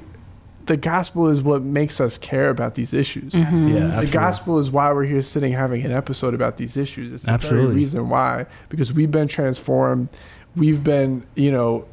[0.69, 3.35] the gospel is what makes us care about these issues.
[3.35, 4.01] Yeah.
[4.01, 7.13] The gospel is why we're here sitting having an episode about these issues.
[7.13, 7.75] It's the very Absolutely.
[7.77, 10.09] reason why because we've been transformed.
[10.57, 11.87] We've been, you know,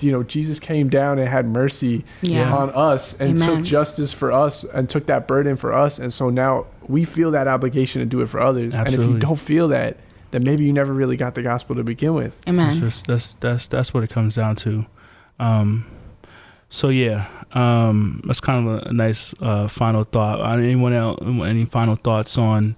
[0.00, 2.54] you know, Jesus came down and had mercy Yeah.
[2.54, 3.56] on us and Amen.
[3.56, 5.98] took justice for us and took that burden for us.
[5.98, 8.74] And so now we feel that obligation to do it for others.
[8.74, 9.04] Absolutely.
[9.04, 9.96] And if you don't feel that,
[10.30, 12.32] then maybe you never really got the gospel to begin with.
[12.42, 12.78] That's Amen.
[12.78, 14.86] just that's that's that's what it comes down to.
[15.40, 15.86] Um,
[16.68, 20.40] so yeah, um, that's kind of a, nice uh, final thought.
[20.40, 21.18] Uh, anyone else?
[21.22, 22.76] Any final thoughts on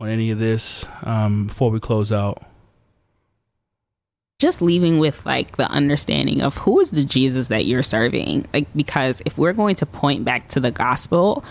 [0.00, 2.42] on any of this um, before we close out?
[4.38, 8.46] just leaving with like the understanding of who is the Jesus that you're serving.
[8.54, 11.44] Like, because if we're going to point back to the gospel,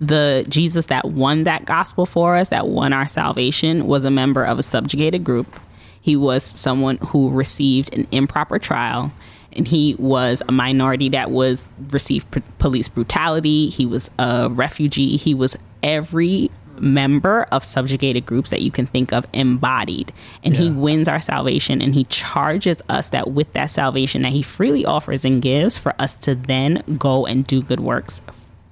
[0.00, 4.44] the Jesus that won that gospel for us, that won our salvation, was a member
[4.44, 5.58] of a subjugated group.
[6.00, 9.12] He was someone who received an improper trial,
[9.52, 13.68] and he was a minority that was received p- police brutality.
[13.68, 15.16] He was a refugee.
[15.16, 20.12] He was every member of subjugated groups that you can think of embodied
[20.44, 24.42] and he wins our salvation and he charges us that with that salvation that he
[24.42, 28.22] freely offers and gives for us to then go and do good works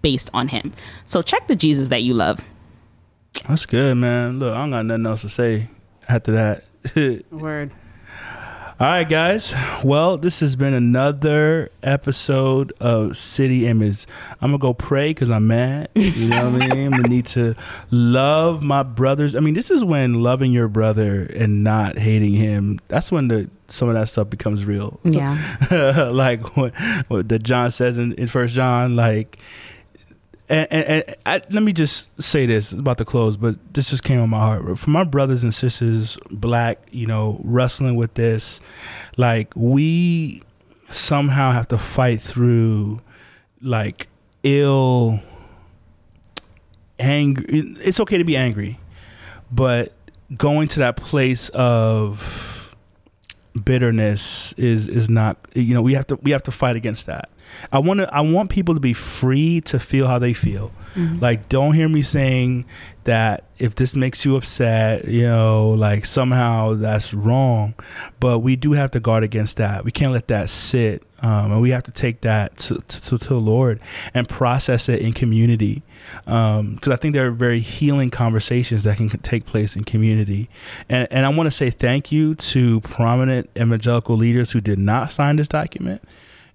[0.03, 0.73] based on him
[1.05, 2.45] so check the jesus that you love
[3.49, 4.39] That's good, man.
[4.39, 5.69] Look, I don't got nothing else to say
[6.09, 7.25] after that.
[7.33, 7.73] Word.
[8.79, 9.55] All right, guys.
[9.83, 14.05] Well, this has been another episode of City Image.
[14.43, 15.89] I'm gonna go pray because I'm mad.
[15.95, 16.93] You know what I mean?
[16.93, 17.55] I'm need to
[17.91, 19.35] love my brothers.
[19.35, 22.79] I mean, this is when loving your brother and not hating him.
[22.89, 25.01] That's when the some of that stuff becomes real.
[25.05, 26.75] yeah like what,
[27.09, 29.39] what that John says in, in First John, like.
[30.49, 34.05] And, and, and I, let me just say this about the close, but this just
[34.05, 34.79] came on my heart.
[34.79, 38.61] For my brothers and sisters, black, you know, wrestling with this,
[39.17, 40.43] like we
[40.91, 43.01] somehow have to fight through,
[43.61, 44.07] like
[44.45, 45.21] ill,
[46.99, 47.75] angry.
[47.83, 48.79] It's okay to be angry,
[49.51, 49.93] but
[50.37, 52.77] going to that place of
[53.65, 57.31] bitterness is is not you know we have to we have to fight against that
[57.73, 60.73] i want to i want people to be free to feel how they feel.
[61.21, 62.65] Like don't hear me saying
[63.05, 67.75] that if this makes you upset you know like somehow that's wrong.
[68.19, 69.85] But we do have to guard against that.
[69.85, 73.29] We can't let that sit um, and we have to take that to, to, to
[73.29, 73.81] the lord
[74.13, 75.83] and process it in community.
[76.25, 80.49] Because i think there are very healing conversations that can take place in community.
[80.89, 85.11] And, and i want to say thank you to prominent evangelical leaders who did not
[85.11, 86.03] sign this document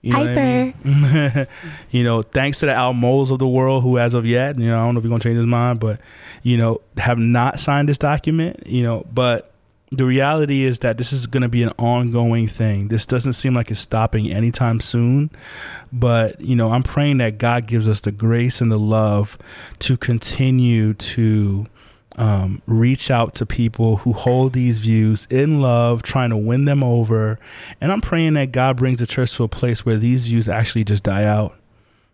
[0.01, 1.47] you know what I mean?
[1.91, 4.65] you know, thanks to the Al Mohlers of the world who, as of yet, you
[4.65, 5.99] know, I don't know if he's gonna change his mind, but
[6.41, 8.65] you know, have not signed this document.
[8.65, 9.53] You know, but
[9.91, 12.87] the reality is that this is gonna be an ongoing thing.
[12.87, 15.29] This doesn't seem like it's stopping anytime soon.
[15.93, 19.37] But you know, I'm praying that God gives us the grace and the love
[19.79, 21.67] to continue to
[22.17, 26.83] um, reach out to people who hold these views in love, trying to win them
[26.83, 27.39] over.
[27.79, 30.83] And I'm praying that God brings the church to a place where these views actually
[30.83, 31.55] just die out.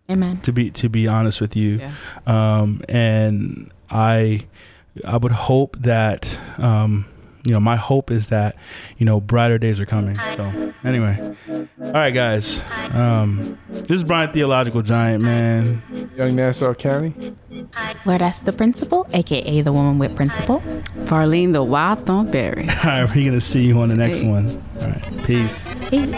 [0.10, 1.91] amen To be to be honest with you, Yeah.
[2.28, 4.45] um, and I
[5.06, 7.06] I would hope that um,
[7.48, 8.58] you know, my hope is that,
[8.98, 10.16] you know, brighter days are coming.
[10.16, 11.36] So, anyway,
[11.80, 12.62] all right, guys.
[12.93, 15.82] Um, this is Brian Theological Giant, man.
[16.18, 17.14] Young Nassau County.
[18.06, 20.60] Lourdes the Principal, aka the Woman with Principal.
[21.06, 22.68] Farlene the Wild thornberry.
[22.69, 24.30] All right, we're gonna see you on the next hey.
[24.30, 24.61] one.
[24.82, 25.68] All right, peace.
[25.90, 26.14] peace.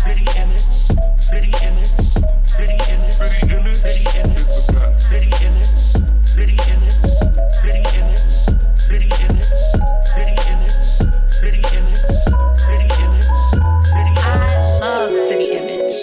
[0.00, 0.30] City.
[14.22, 15.98] I love city image.